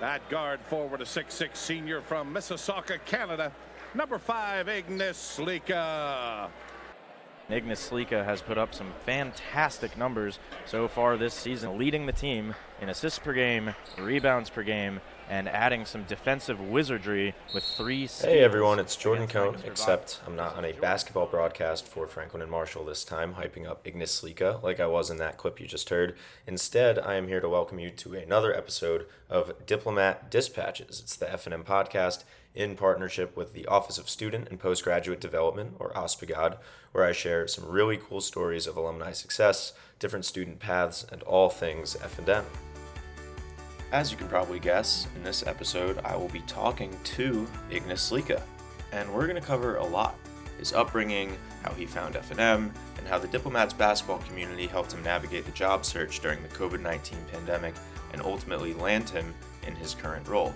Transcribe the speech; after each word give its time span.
At 0.00 0.28
guard 0.28 0.60
forward, 0.60 1.00
a 1.00 1.04
6'6 1.04 1.56
senior 1.56 2.00
from 2.00 2.32
Mississauga, 2.32 3.00
Canada. 3.04 3.50
Number 3.94 4.18
five, 4.18 4.66
Ignas 4.66 5.16
Slyka. 5.16 6.48
Ignas 7.50 7.88
Slyka 7.90 8.24
has 8.24 8.40
put 8.40 8.58
up 8.58 8.74
some 8.74 8.92
fantastic 9.04 9.98
numbers 9.98 10.38
so 10.66 10.86
far 10.86 11.16
this 11.16 11.34
season, 11.34 11.78
leading 11.78 12.06
the 12.06 12.12
team 12.12 12.54
in 12.80 12.90
assists 12.90 13.18
per 13.18 13.32
game, 13.32 13.74
rebounds 13.98 14.50
per 14.50 14.62
game, 14.62 15.00
and 15.28 15.48
adding 15.48 15.84
some 15.84 16.04
defensive 16.04 16.60
wizardry 16.60 17.34
with 17.54 17.64
three. 17.64 18.06
Hey 18.06 18.40
everyone, 18.40 18.78
it's 18.78 18.96
Jordan 18.96 19.26
Cohn, 19.26 19.56
except 19.64 20.20
I'm 20.26 20.36
not 20.36 20.56
on 20.56 20.64
a 20.64 20.72
basketball 20.72 21.26
broadcast 21.26 21.86
for 21.86 22.06
Franklin 22.06 22.42
and 22.42 22.50
Marshall 22.50 22.84
this 22.84 23.04
time, 23.04 23.34
hyping 23.34 23.66
up 23.66 23.84
Ignas 23.84 24.08
Slyka 24.08 24.62
like 24.62 24.80
I 24.80 24.86
was 24.86 25.10
in 25.10 25.18
that 25.18 25.36
clip 25.36 25.60
you 25.60 25.66
just 25.66 25.90
heard. 25.90 26.16
Instead, 26.46 26.98
I 26.98 27.14
am 27.14 27.28
here 27.28 27.40
to 27.40 27.48
welcome 27.48 27.78
you 27.78 27.90
to 27.90 28.14
another 28.14 28.56
episode 28.56 29.06
of 29.28 29.66
Diplomat 29.66 30.30
Dispatches. 30.30 31.00
It's 31.00 31.16
the 31.16 31.30
F&M 31.30 31.64
podcast 31.64 32.24
in 32.54 32.74
partnership 32.74 33.36
with 33.36 33.52
the 33.52 33.66
Office 33.66 33.98
of 33.98 34.08
Student 34.08 34.48
and 34.48 34.58
Postgraduate 34.58 35.20
Development, 35.20 35.74
or 35.78 35.92
OSPGAD, 35.92 36.56
where 36.92 37.04
I 37.04 37.12
share 37.12 37.46
some 37.46 37.68
really 37.68 37.96
cool 37.96 38.20
stories 38.20 38.66
of 38.66 38.76
alumni 38.76 39.12
success, 39.12 39.74
different 39.98 40.24
student 40.24 40.58
paths, 40.58 41.06
and 41.12 41.22
all 41.22 41.50
things 41.50 41.96
F&M. 42.02 42.44
As 43.90 44.10
you 44.10 44.18
can 44.18 44.28
probably 44.28 44.58
guess, 44.58 45.06
in 45.16 45.24
this 45.24 45.46
episode 45.46 45.98
I 46.04 46.14
will 46.14 46.28
be 46.28 46.42
talking 46.42 46.94
to 47.04 47.48
Ignas 47.70 48.04
Slyka, 48.10 48.42
and 48.92 49.10
we're 49.10 49.26
going 49.26 49.40
to 49.40 49.46
cover 49.46 49.76
a 49.76 49.84
lot. 49.84 50.14
His 50.58 50.74
upbringing, 50.74 51.38
how 51.62 51.72
he 51.72 51.86
found 51.86 52.14
F&M, 52.14 52.70
and 52.98 53.08
how 53.08 53.18
the 53.18 53.28
Diplomats 53.28 53.72
basketball 53.72 54.18
community 54.18 54.66
helped 54.66 54.92
him 54.92 55.02
navigate 55.02 55.46
the 55.46 55.52
job 55.52 55.86
search 55.86 56.20
during 56.20 56.42
the 56.42 56.48
COVID-19 56.50 57.14
pandemic 57.32 57.74
and 58.12 58.20
ultimately 58.20 58.74
land 58.74 59.08
him 59.08 59.34
in 59.66 59.74
his 59.74 59.94
current 59.94 60.28
role. 60.28 60.52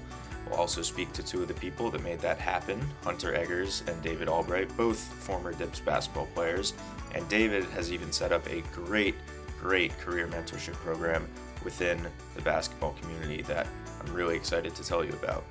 We'll 0.46 0.58
also 0.58 0.82
speak 0.82 1.10
to 1.14 1.22
two 1.22 1.40
of 1.40 1.48
the 1.48 1.54
people 1.54 1.90
that 1.90 2.02
made 2.02 2.18
that 2.18 2.38
happen 2.38 2.86
Hunter 3.02 3.34
Eggers 3.34 3.82
and 3.86 4.02
David 4.02 4.28
Albright, 4.28 4.76
both 4.76 4.98
former 4.98 5.54
Dips 5.54 5.80
basketball 5.80 6.26
players. 6.34 6.74
And 7.14 7.26
David 7.30 7.64
has 7.70 7.92
even 7.92 8.12
set 8.12 8.30
up 8.32 8.46
a 8.50 8.60
great, 8.72 9.14
great 9.58 9.96
career 10.00 10.26
mentorship 10.26 10.74
program 10.74 11.26
within 11.64 12.06
the 12.34 12.42
basketball 12.42 12.94
community 13.00 13.42
that 13.42 13.66
I'm 14.00 14.12
really 14.12 14.36
excited 14.36 14.74
to 14.74 14.84
tell 14.84 15.04
you 15.04 15.12
about. 15.12 15.44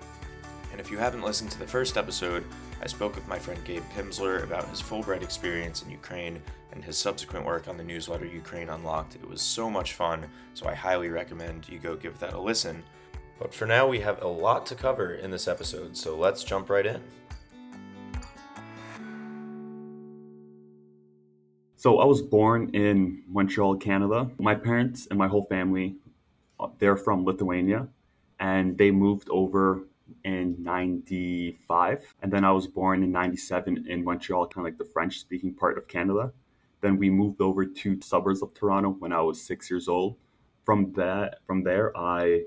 And 0.71 0.79
if 0.79 0.89
you 0.89 0.97
haven't 0.97 1.21
listened 1.21 1.51
to 1.51 1.59
the 1.59 1.67
first 1.67 1.97
episode, 1.97 2.45
I 2.81 2.87
spoke 2.87 3.15
with 3.15 3.27
my 3.27 3.37
friend 3.37 3.63
Gabe 3.63 3.83
Pimsler 3.95 4.43
about 4.43 4.67
his 4.69 4.81
Fulbright 4.81 5.21
experience 5.21 5.83
in 5.83 5.91
Ukraine 5.91 6.41
and 6.71 6.83
his 6.83 6.97
subsequent 6.97 7.45
work 7.45 7.67
on 7.67 7.77
the 7.77 7.83
newsletter 7.83 8.25
Ukraine 8.25 8.69
Unlocked. 8.69 9.15
It 9.15 9.27
was 9.27 9.41
so 9.41 9.69
much 9.69 9.93
fun, 9.93 10.25
so 10.53 10.67
I 10.67 10.73
highly 10.73 11.09
recommend 11.09 11.67
you 11.69 11.79
go 11.79 11.95
give 11.95 12.17
that 12.19 12.33
a 12.33 12.39
listen. 12.39 12.83
But 13.37 13.53
for 13.53 13.65
now, 13.65 13.87
we 13.87 13.99
have 13.99 14.21
a 14.21 14.27
lot 14.27 14.65
to 14.67 14.75
cover 14.75 15.15
in 15.15 15.31
this 15.31 15.47
episode, 15.47 15.97
so 15.97 16.17
let's 16.17 16.43
jump 16.43 16.69
right 16.69 16.85
in. 16.85 17.01
So 21.75 21.97
I 21.97 22.05
was 22.05 22.21
born 22.21 22.69
in 22.75 23.23
Montreal, 23.27 23.77
Canada. 23.77 24.29
My 24.37 24.53
parents 24.53 25.07
and 25.09 25.17
my 25.17 25.27
whole 25.27 25.45
family, 25.45 25.95
they're 26.79 26.97
from 26.97 27.25
Lithuania, 27.25 27.87
and 28.39 28.77
they 28.77 28.91
moved 28.91 29.29
over 29.29 29.87
in 30.25 30.61
95 30.61 32.15
and 32.21 32.33
then 32.33 32.43
i 32.43 32.51
was 32.51 32.67
born 32.67 33.01
in 33.01 33.13
97 33.13 33.85
in 33.87 34.03
montreal 34.03 34.45
kind 34.45 34.67
of 34.67 34.69
like 34.69 34.77
the 34.77 34.91
french 34.91 35.19
speaking 35.19 35.53
part 35.53 35.77
of 35.77 35.87
canada 35.87 36.33
then 36.81 36.97
we 36.97 37.09
moved 37.09 37.39
over 37.39 37.65
to 37.65 37.97
suburbs 38.01 38.41
of 38.41 38.53
toronto 38.53 38.89
when 38.99 39.13
i 39.13 39.21
was 39.21 39.41
six 39.41 39.69
years 39.69 39.87
old 39.87 40.17
from 40.65 40.91
that 40.97 41.37
from 41.47 41.63
there 41.63 41.97
i 41.97 42.41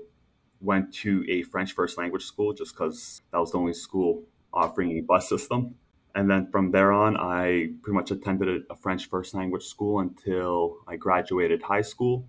went 0.65 0.93
to 0.93 1.23
a 1.29 1.43
French 1.43 1.73
first 1.73 1.97
language 1.97 2.23
school 2.23 2.53
just 2.53 2.73
because 2.73 3.21
that 3.31 3.39
was 3.39 3.51
the 3.51 3.57
only 3.57 3.73
school 3.73 4.23
offering 4.53 4.91
a 4.91 5.01
bus 5.01 5.29
system. 5.29 5.75
And 6.15 6.29
then 6.29 6.49
from 6.49 6.71
there 6.71 6.93
on, 6.93 7.17
I 7.17 7.71
pretty 7.81 7.95
much 7.95 8.11
attended 8.11 8.63
a 8.69 8.75
French 8.75 9.09
first 9.09 9.33
language 9.33 9.65
school 9.65 9.99
until 9.99 10.77
I 10.87 10.95
graduated 10.95 11.61
high 11.61 11.81
school. 11.81 12.27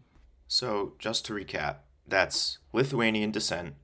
So, 0.49 0.95
just 0.99 1.25
to 1.27 1.33
recap, 1.33 1.79
that's 2.09 2.59
Lithuanian 2.73 3.31
descent, 3.31 3.75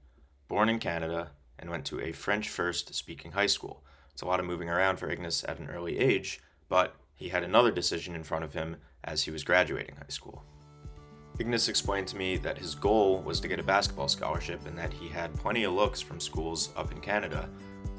born 0.49 0.69
in 0.69 0.78
Canada, 0.78 1.33
and 1.59 1.71
went 1.71 1.84
to 1.87 2.00
a 2.00 2.12
French 2.12 2.49
first 2.49 2.94
speaking 2.94 3.33
high 3.33 3.47
school. 3.47 3.83
It's 4.12 4.22
a 4.22 4.27
lot 4.27 4.41
of 4.41 4.47
moving 4.47 4.69
around 4.69 4.99
for 4.99 5.15
Ignas 5.15 5.49
at 5.49 5.59
an 5.59 5.69
early 5.69 5.99
age, 5.99 6.41
but 6.69 6.94
he 7.15 7.28
had 7.28 7.43
another 7.43 7.71
decision 7.71 8.15
in 8.15 8.22
front 8.22 8.44
of 8.44 8.53
him 8.53 8.77
as 9.05 9.22
he 9.25 9.31
was 9.31 9.44
graduating 9.44 9.97
high 9.97 10.05
school. 10.09 10.44
Ignas 11.38 11.69
explained 11.69 12.06
to 12.09 12.16
me 12.16 12.37
that 12.37 12.59
his 12.59 12.75
goal 12.75 13.22
was 13.22 13.41
to 13.41 13.49
get 13.49 13.59
a 13.59 13.65
basketball 13.65 14.09
scholarship 14.09 14.66
and 14.66 14.77
that 14.77 14.93
he 14.93 15.09
had 15.09 15.34
plenty 15.34 15.65
of 15.65 15.72
looks 15.72 16.00
from 16.00 16.21
schools 16.21 16.71
up 16.77 16.93
in 16.93 17.00
Canada, 17.00 17.49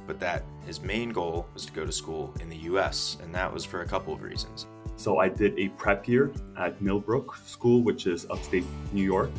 but 0.06 0.20
that 0.20 0.44
his 0.66 0.82
main 0.82 1.10
goal 1.10 1.48
was 1.54 1.66
to 1.66 1.72
go 1.72 1.86
to 1.86 1.92
school 1.92 2.34
in 2.40 2.50
the 2.50 2.58
US, 2.58 3.18
and 3.22 3.34
that 3.34 3.52
was 3.52 3.66
for 3.66 3.82
a 3.82 3.88
couple 3.88 4.14
of 4.14 4.22
reasons. 4.22 4.68
So 4.96 5.18
I 5.18 5.28
did 5.28 5.58
a 5.58 5.70
prep 5.70 6.08
year 6.08 6.32
at 6.58 6.82
Millbrook 6.82 7.36
School, 7.46 7.82
which 7.82 8.06
is 8.06 8.28
upstate 8.30 8.66
New 8.92 9.04
York, 9.04 9.32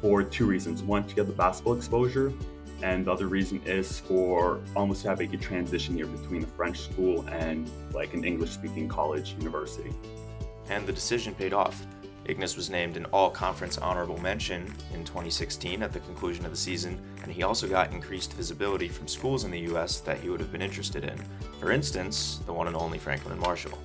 for 0.00 0.22
two 0.22 0.46
reasons. 0.46 0.82
One, 0.82 1.06
to 1.06 1.14
get 1.14 1.26
the 1.26 1.32
basketball 1.32 1.74
exposure, 1.74 2.32
and 2.82 3.04
the 3.04 3.12
other 3.12 3.26
reason 3.26 3.60
is 3.64 4.00
for 4.00 4.60
almost 4.76 5.02
to 5.02 5.08
have 5.08 5.20
a 5.20 5.26
good 5.26 5.40
transition 5.40 5.96
year 5.96 6.06
between 6.06 6.44
a 6.44 6.46
French 6.46 6.80
school 6.80 7.26
and 7.28 7.68
like 7.92 8.14
an 8.14 8.24
English 8.24 8.50
speaking 8.50 8.88
college 8.88 9.34
university. 9.38 9.92
And 10.68 10.86
the 10.86 10.92
decision 10.92 11.34
paid 11.34 11.52
off. 11.52 11.86
Ignas 12.26 12.56
was 12.56 12.68
named 12.68 12.98
an 12.98 13.06
All 13.06 13.30
Conference 13.30 13.78
Honorable 13.78 14.18
Mention 14.18 14.66
in 14.92 15.02
2016 15.02 15.82
at 15.82 15.94
the 15.94 16.00
conclusion 16.00 16.44
of 16.44 16.50
the 16.50 16.58
season, 16.58 17.00
and 17.22 17.32
he 17.32 17.42
also 17.42 17.66
got 17.66 17.90
increased 17.90 18.34
visibility 18.34 18.86
from 18.86 19.08
schools 19.08 19.44
in 19.44 19.50
the 19.50 19.60
U.S. 19.60 20.00
that 20.00 20.20
he 20.20 20.28
would 20.28 20.38
have 20.38 20.52
been 20.52 20.60
interested 20.60 21.04
in. 21.04 21.18
For 21.58 21.72
instance, 21.72 22.40
the 22.44 22.52
one 22.52 22.66
and 22.66 22.76
only 22.76 22.98
Franklin 22.98 23.32
and 23.32 23.40
Marshall. 23.40 23.78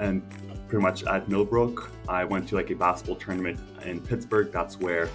And 0.00 0.22
pretty 0.68 0.82
much 0.82 1.04
at 1.04 1.28
Millbrook, 1.28 1.90
I 2.08 2.24
went 2.24 2.48
to 2.48 2.54
like 2.54 2.70
a 2.70 2.74
basketball 2.74 3.16
tournament 3.16 3.60
in 3.84 4.00
Pittsburgh. 4.00 4.50
That's 4.50 4.80
where 4.80 5.10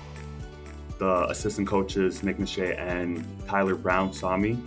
the 0.97 1.29
assistant 1.29 1.67
coaches 1.67 2.23
Nick 2.23 2.39
Mache 2.39 2.75
and 2.77 3.25
Tyler 3.47 3.75
Brown 3.75 4.11
saw 4.13 4.37
me 4.37 4.57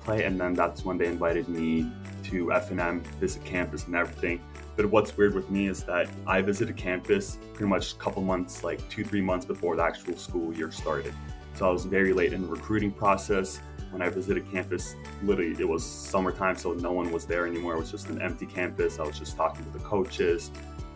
play, 0.00 0.24
and 0.24 0.40
then 0.40 0.54
that's 0.54 0.84
when 0.84 0.98
they 0.98 1.06
invited 1.06 1.48
me 1.48 1.90
to 2.24 2.52
F&M, 2.52 3.00
visit 3.20 3.44
campus 3.44 3.86
and 3.86 3.94
everything. 3.94 4.40
But 4.76 4.86
what's 4.86 5.16
weird 5.16 5.34
with 5.34 5.48
me 5.50 5.68
is 5.68 5.84
that 5.84 6.08
I 6.26 6.42
visited 6.42 6.76
campus 6.76 7.38
pretty 7.54 7.68
much 7.68 7.92
a 7.92 7.96
couple 7.96 8.22
months, 8.22 8.62
like 8.62 8.86
two, 8.90 9.04
three 9.04 9.22
months 9.22 9.46
before 9.46 9.76
the 9.76 9.82
actual 9.82 10.16
school 10.16 10.52
year 10.54 10.70
started. 10.70 11.14
So 11.54 11.66
I 11.68 11.72
was 11.72 11.84
very 11.84 12.12
late 12.12 12.32
in 12.32 12.42
the 12.42 12.48
recruiting 12.48 12.92
process. 12.92 13.60
When 13.90 14.02
I 14.02 14.10
visited 14.10 14.50
campus, 14.50 14.94
literally 15.22 15.56
it 15.58 15.66
was 15.66 15.82
summertime, 15.84 16.56
so 16.56 16.74
no 16.74 16.92
one 16.92 17.10
was 17.10 17.24
there 17.24 17.46
anymore. 17.46 17.74
It 17.74 17.78
was 17.78 17.90
just 17.90 18.08
an 18.10 18.20
empty 18.20 18.44
campus. 18.44 18.98
I 18.98 19.04
was 19.04 19.18
just 19.18 19.36
talking 19.36 19.64
to 19.64 19.70
the 19.70 19.84
coaches, 19.84 20.50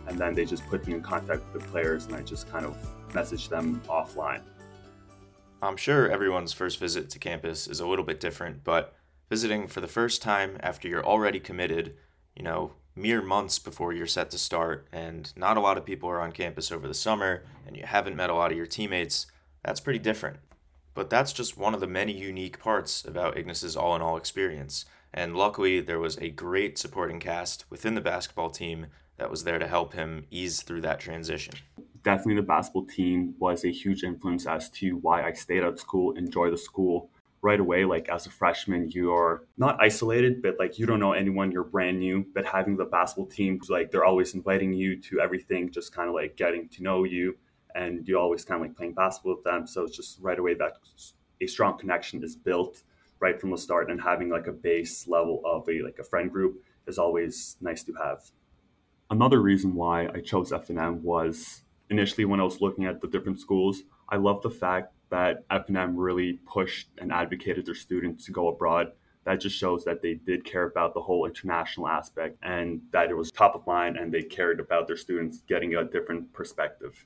and 0.07 0.19
then 0.19 0.35
they 0.35 0.45
just 0.45 0.67
put 0.67 0.85
me 0.85 0.93
in 0.93 1.01
contact 1.01 1.41
with 1.51 1.63
the 1.63 1.67
players, 1.69 2.05
and 2.05 2.15
I 2.15 2.21
just 2.21 2.51
kind 2.51 2.65
of 2.65 2.77
messaged 3.13 3.49
them 3.49 3.81
offline. 3.87 4.41
I'm 5.63 5.77
sure 5.77 6.09
everyone's 6.09 6.53
first 6.53 6.79
visit 6.79 7.11
to 7.11 7.19
campus 7.19 7.67
is 7.67 7.79
a 7.79 7.87
little 7.87 8.03
bit 8.03 8.19
different, 8.19 8.63
but 8.63 8.95
visiting 9.29 9.67
for 9.67 9.79
the 9.79 9.87
first 9.87 10.21
time 10.21 10.57
after 10.61 10.87
you're 10.87 11.05
already 11.05 11.39
committed, 11.39 11.95
you 12.35 12.41
know, 12.43 12.73
mere 12.95 13.21
months 13.21 13.59
before 13.59 13.93
you're 13.93 14.07
set 14.07 14.31
to 14.31 14.39
start, 14.39 14.87
and 14.91 15.31
not 15.37 15.57
a 15.57 15.61
lot 15.61 15.77
of 15.77 15.85
people 15.85 16.09
are 16.09 16.19
on 16.19 16.31
campus 16.31 16.71
over 16.71 16.87
the 16.87 16.95
summer, 16.95 17.43
and 17.67 17.77
you 17.77 17.83
haven't 17.85 18.15
met 18.15 18.31
a 18.31 18.33
lot 18.33 18.51
of 18.51 18.57
your 18.57 18.65
teammates, 18.65 19.27
that's 19.63 19.79
pretty 19.79 19.99
different. 19.99 20.37
But 20.95 21.11
that's 21.11 21.31
just 21.31 21.57
one 21.57 21.75
of 21.75 21.79
the 21.79 21.87
many 21.87 22.11
unique 22.11 22.59
parts 22.59 23.05
about 23.05 23.37
Ignas's 23.37 23.77
all 23.77 23.95
in 23.95 24.01
all 24.01 24.17
experience. 24.17 24.85
And 25.13 25.37
luckily, 25.37 25.79
there 25.79 25.99
was 25.99 26.17
a 26.17 26.29
great 26.29 26.77
supporting 26.79 27.19
cast 27.19 27.65
within 27.69 27.93
the 27.93 28.01
basketball 28.01 28.49
team 28.49 28.87
that 29.17 29.29
was 29.29 29.43
there 29.43 29.59
to 29.59 29.67
help 29.67 29.93
him 29.93 30.25
ease 30.31 30.63
through 30.63 30.81
that 30.81 30.99
transition. 30.99 31.53
Definitely, 32.03 32.35
the 32.35 32.47
basketball 32.47 32.85
team 32.85 33.35
was 33.39 33.63
a 33.63 33.71
huge 33.71 34.03
influence 34.03 34.47
as 34.47 34.69
to 34.71 34.97
why 34.97 35.23
I 35.23 35.33
stayed 35.33 35.63
at 35.63 35.79
school, 35.79 36.13
enjoy 36.13 36.49
the 36.49 36.57
school, 36.57 37.09
right 37.41 37.59
away. 37.59 37.85
Like 37.85 38.09
as 38.09 38.25
a 38.25 38.29
freshman 38.29 38.89
you're 38.89 39.45
not 39.57 39.77
isolated 39.81 40.41
but 40.41 40.55
like 40.59 40.77
you 40.77 40.85
don't 40.85 40.99
know 40.99 41.13
anyone 41.13 41.51
you're 41.51 41.63
brand 41.63 41.99
new. 41.99 42.25
But 42.33 42.45
having 42.45 42.77
the 42.77 42.85
basketball 42.85 43.27
team 43.27 43.59
like 43.69 43.91
they're 43.91 44.05
always 44.05 44.33
inviting 44.33 44.73
you 44.73 44.99
to 45.01 45.19
everything 45.19 45.71
just 45.71 45.93
kind 45.93 46.07
of 46.07 46.15
like 46.15 46.35
getting 46.35 46.69
to 46.69 46.83
know 46.83 47.03
you. 47.03 47.37
And 47.73 48.07
you 48.07 48.19
always 48.19 48.43
kind 48.43 48.61
of 48.61 48.67
like 48.67 48.77
playing 48.77 48.93
basketball 48.93 49.35
with 49.35 49.43
them. 49.43 49.65
So 49.65 49.83
it's 49.83 49.95
just 49.95 50.19
right 50.21 50.37
away 50.37 50.55
that 50.55 50.73
a 51.41 51.47
strong 51.47 51.77
connection 51.77 52.23
is 52.23 52.35
built 52.35 52.83
right 53.19 53.39
from 53.39 53.51
the 53.51 53.57
start. 53.57 53.89
And 53.89 54.01
having 54.01 54.29
like 54.29 54.47
a 54.47 54.51
base 54.51 55.07
level 55.07 55.41
of 55.45 55.67
a 55.69 55.81
like 55.81 55.99
a 55.99 56.03
friend 56.03 56.31
group 56.31 56.61
is 56.87 56.97
always 56.97 57.57
nice 57.61 57.83
to 57.83 57.93
have. 57.93 58.19
Another 59.09 59.41
reason 59.41 59.75
why 59.75 60.07
i 60.13 60.21
chose 60.21 60.53
F&M 60.53 61.03
was 61.03 61.63
initially 61.91 62.25
when 62.25 62.39
i 62.39 62.43
was 62.43 62.61
looking 62.61 62.85
at 62.85 62.99
the 63.01 63.07
different 63.07 63.39
schools 63.39 63.83
i 64.09 64.15
love 64.15 64.41
the 64.41 64.49
fact 64.49 64.93
that 65.11 65.43
F&M 65.51 65.95
really 65.95 66.39
pushed 66.45 66.87
and 66.97 67.11
advocated 67.11 67.65
their 67.65 67.75
students 67.75 68.25
to 68.25 68.31
go 68.31 68.47
abroad. 68.47 68.93
That 69.25 69.39
just 69.39 69.55
shows 69.55 69.83
that 69.83 70.01
they 70.01 70.15
did 70.15 70.43
care 70.43 70.63
about 70.63 70.95
the 70.95 71.01
whole 71.01 71.27
international 71.27 71.87
aspect 71.87 72.37
and 72.41 72.81
that 72.91 73.11
it 73.11 73.15
was 73.15 73.29
top 73.29 73.53
of 73.53 73.67
mind 73.67 73.97
and 73.97 74.11
they 74.11 74.23
cared 74.23 74.59
about 74.59 74.87
their 74.87 74.97
students 74.97 75.41
getting 75.47 75.75
a 75.75 75.83
different 75.83 76.33
perspective. 76.33 77.05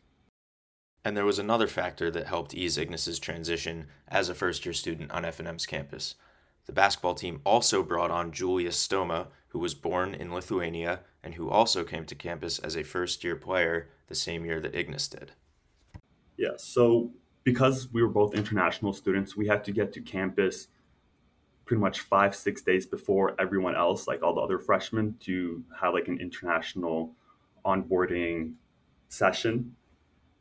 And 1.03 1.17
there 1.17 1.25
was 1.25 1.39
another 1.39 1.67
factor 1.67 2.09
that 2.11 2.27
helped 2.27 2.53
ease 2.53 2.77
Ignas's 2.77 3.19
transition 3.19 3.87
as 4.07 4.29
a 4.29 4.35
first 4.35 4.65
year 4.65 4.73
student 4.73 5.11
on 5.11 5.25
F&M's 5.25 5.65
campus. 5.65 6.15
The 6.67 6.73
basketball 6.73 7.15
team 7.15 7.41
also 7.43 7.83
brought 7.83 8.11
on 8.11 8.31
Julius 8.31 8.87
Stoma, 8.87 9.27
who 9.49 9.59
was 9.59 9.75
born 9.75 10.15
in 10.15 10.33
Lithuania 10.33 11.01
and 11.25 11.33
who 11.33 11.49
also 11.49 11.83
came 11.83 12.05
to 12.05 12.15
campus 12.15 12.59
as 12.59 12.77
a 12.77 12.83
first 12.83 13.23
year 13.23 13.35
player 13.35 13.89
the 14.07 14.15
same 14.15 14.45
year 14.45 14.61
that 14.61 14.73
Ignas 14.73 15.09
did. 15.09 15.33
Yeah, 16.37 16.55
so 16.57 17.11
because 17.43 17.91
we 17.91 18.01
were 18.01 18.09
both 18.09 18.33
international 18.33 18.93
students, 18.93 19.35
we 19.35 19.47
had 19.47 19.65
to 19.65 19.73
get 19.73 19.91
to 19.93 20.01
campus 20.01 20.67
pretty 21.65 21.81
much 21.81 21.99
five, 21.99 22.35
six 22.35 22.61
days 22.61 22.85
before 22.85 23.35
everyone 23.39 23.75
else, 23.75 24.07
like 24.07 24.23
all 24.23 24.35
the 24.35 24.41
other 24.41 24.59
freshmen, 24.59 25.17
to 25.21 25.63
have 25.81 25.93
like 25.93 26.07
an 26.07 26.19
international 26.21 27.13
onboarding 27.65 28.53
session 29.09 29.75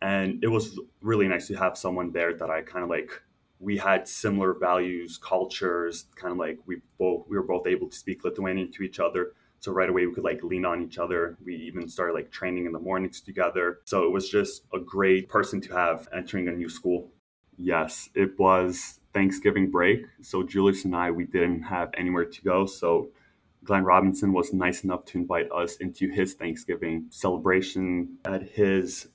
and 0.05 0.45
it 0.45 0.49
was 0.49 0.79
really 1.01 1.27
nice 1.27 1.47
to 1.47 1.55
have 1.55 1.79
someone 1.79 2.13
there 2.13 2.35
that 2.35 2.51
I 2.51 2.61
kind 2.61 2.83
of 2.83 2.91
like 2.91 3.23
we 3.59 3.79
had 3.79 4.07
similar 4.07 4.53
values, 4.53 5.17
cultures, 5.17 6.05
kind 6.15 6.31
of 6.31 6.39
like 6.39 6.59
we 6.67 6.83
both 6.99 7.27
we 7.27 7.39
were 7.39 7.43
both 7.43 7.67
able 7.67 7.89
to 7.89 7.97
speak 7.97 8.23
Lithuanian 8.23 8.71
to 8.73 8.83
each 8.83 9.01
other. 9.01 9.33
So 9.65 9.73
right 9.73 9.89
away 9.89 10.07
we 10.07 10.13
could 10.13 10.25
like 10.25 10.45
lean 10.45 10.67
on 10.67 10.83
each 10.83 10.99
other. 10.99 11.39
We 11.43 11.57
even 11.57 11.89
started 11.89 12.13
like 12.13 12.31
training 12.31 12.67
in 12.67 12.73
the 12.73 12.79
mornings 12.79 13.23
together. 13.23 13.81
So 13.87 14.05
it 14.05 14.13
was 14.13 14.29
just 14.29 14.65
a 14.75 14.79
great 14.79 15.31
person 15.31 15.59
to 15.63 15.73
have 15.73 16.07
entering 16.15 16.49
a 16.49 16.53
new 16.53 16.69
school. 16.69 17.11
Yes, 17.57 18.11
it 18.15 18.39
was 18.39 19.01
Thanksgiving 19.15 19.71
break. 19.71 20.05
So 20.21 20.43
Julius 20.43 20.85
and 20.85 20.95
I 20.95 21.11
we 21.11 21.25
didn't 21.25 21.63
have 21.63 21.89
anywhere 21.97 22.27
to 22.27 22.43
go. 22.43 22.67
So 22.67 23.09
Glenn 23.65 23.85
Robinson 23.85 24.35
was 24.35 24.53
nice 24.53 24.85
enough 24.85 25.07
to 25.07 25.19
invite 25.19 25.51
us 25.51 25.77
into 25.77 26.11
his 26.11 26.35
Thanksgiving 26.35 27.07
celebration 27.09 28.19
at 28.27 28.43
his 28.43 29.09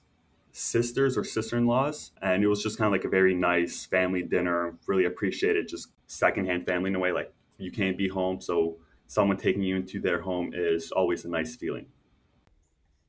sisters 0.52 1.16
or 1.16 1.24
sister-in-laws 1.24 2.12
and 2.24 2.44
it 2.44 2.48
was 2.48 2.64
just 2.64 2.76
kind 2.76 2.88
of 2.88 2.92
like 2.92 3.06
a 3.06 3.10
very 3.10 3.36
nice 3.36 3.86
family 3.86 4.24
dinner 4.24 4.76
really 4.88 5.06
appreciated 5.06 5.68
just 5.68 5.90
secondhand 6.08 6.66
family 6.66 6.90
in 6.90 6.96
a 6.96 7.00
way 7.00 7.12
like 7.12 7.32
you 7.60 7.72
can't 7.72 8.00
be 8.00 8.08
home 8.08 8.42
so 8.42 8.76
someone 9.10 9.38
taking 9.38 9.64
you 9.64 9.76
into 9.76 10.00
their 10.00 10.22
home 10.22 10.52
is 10.54 10.92
always 10.92 11.26
a 11.26 11.30
nice 11.30 11.56
feeling 11.56 11.88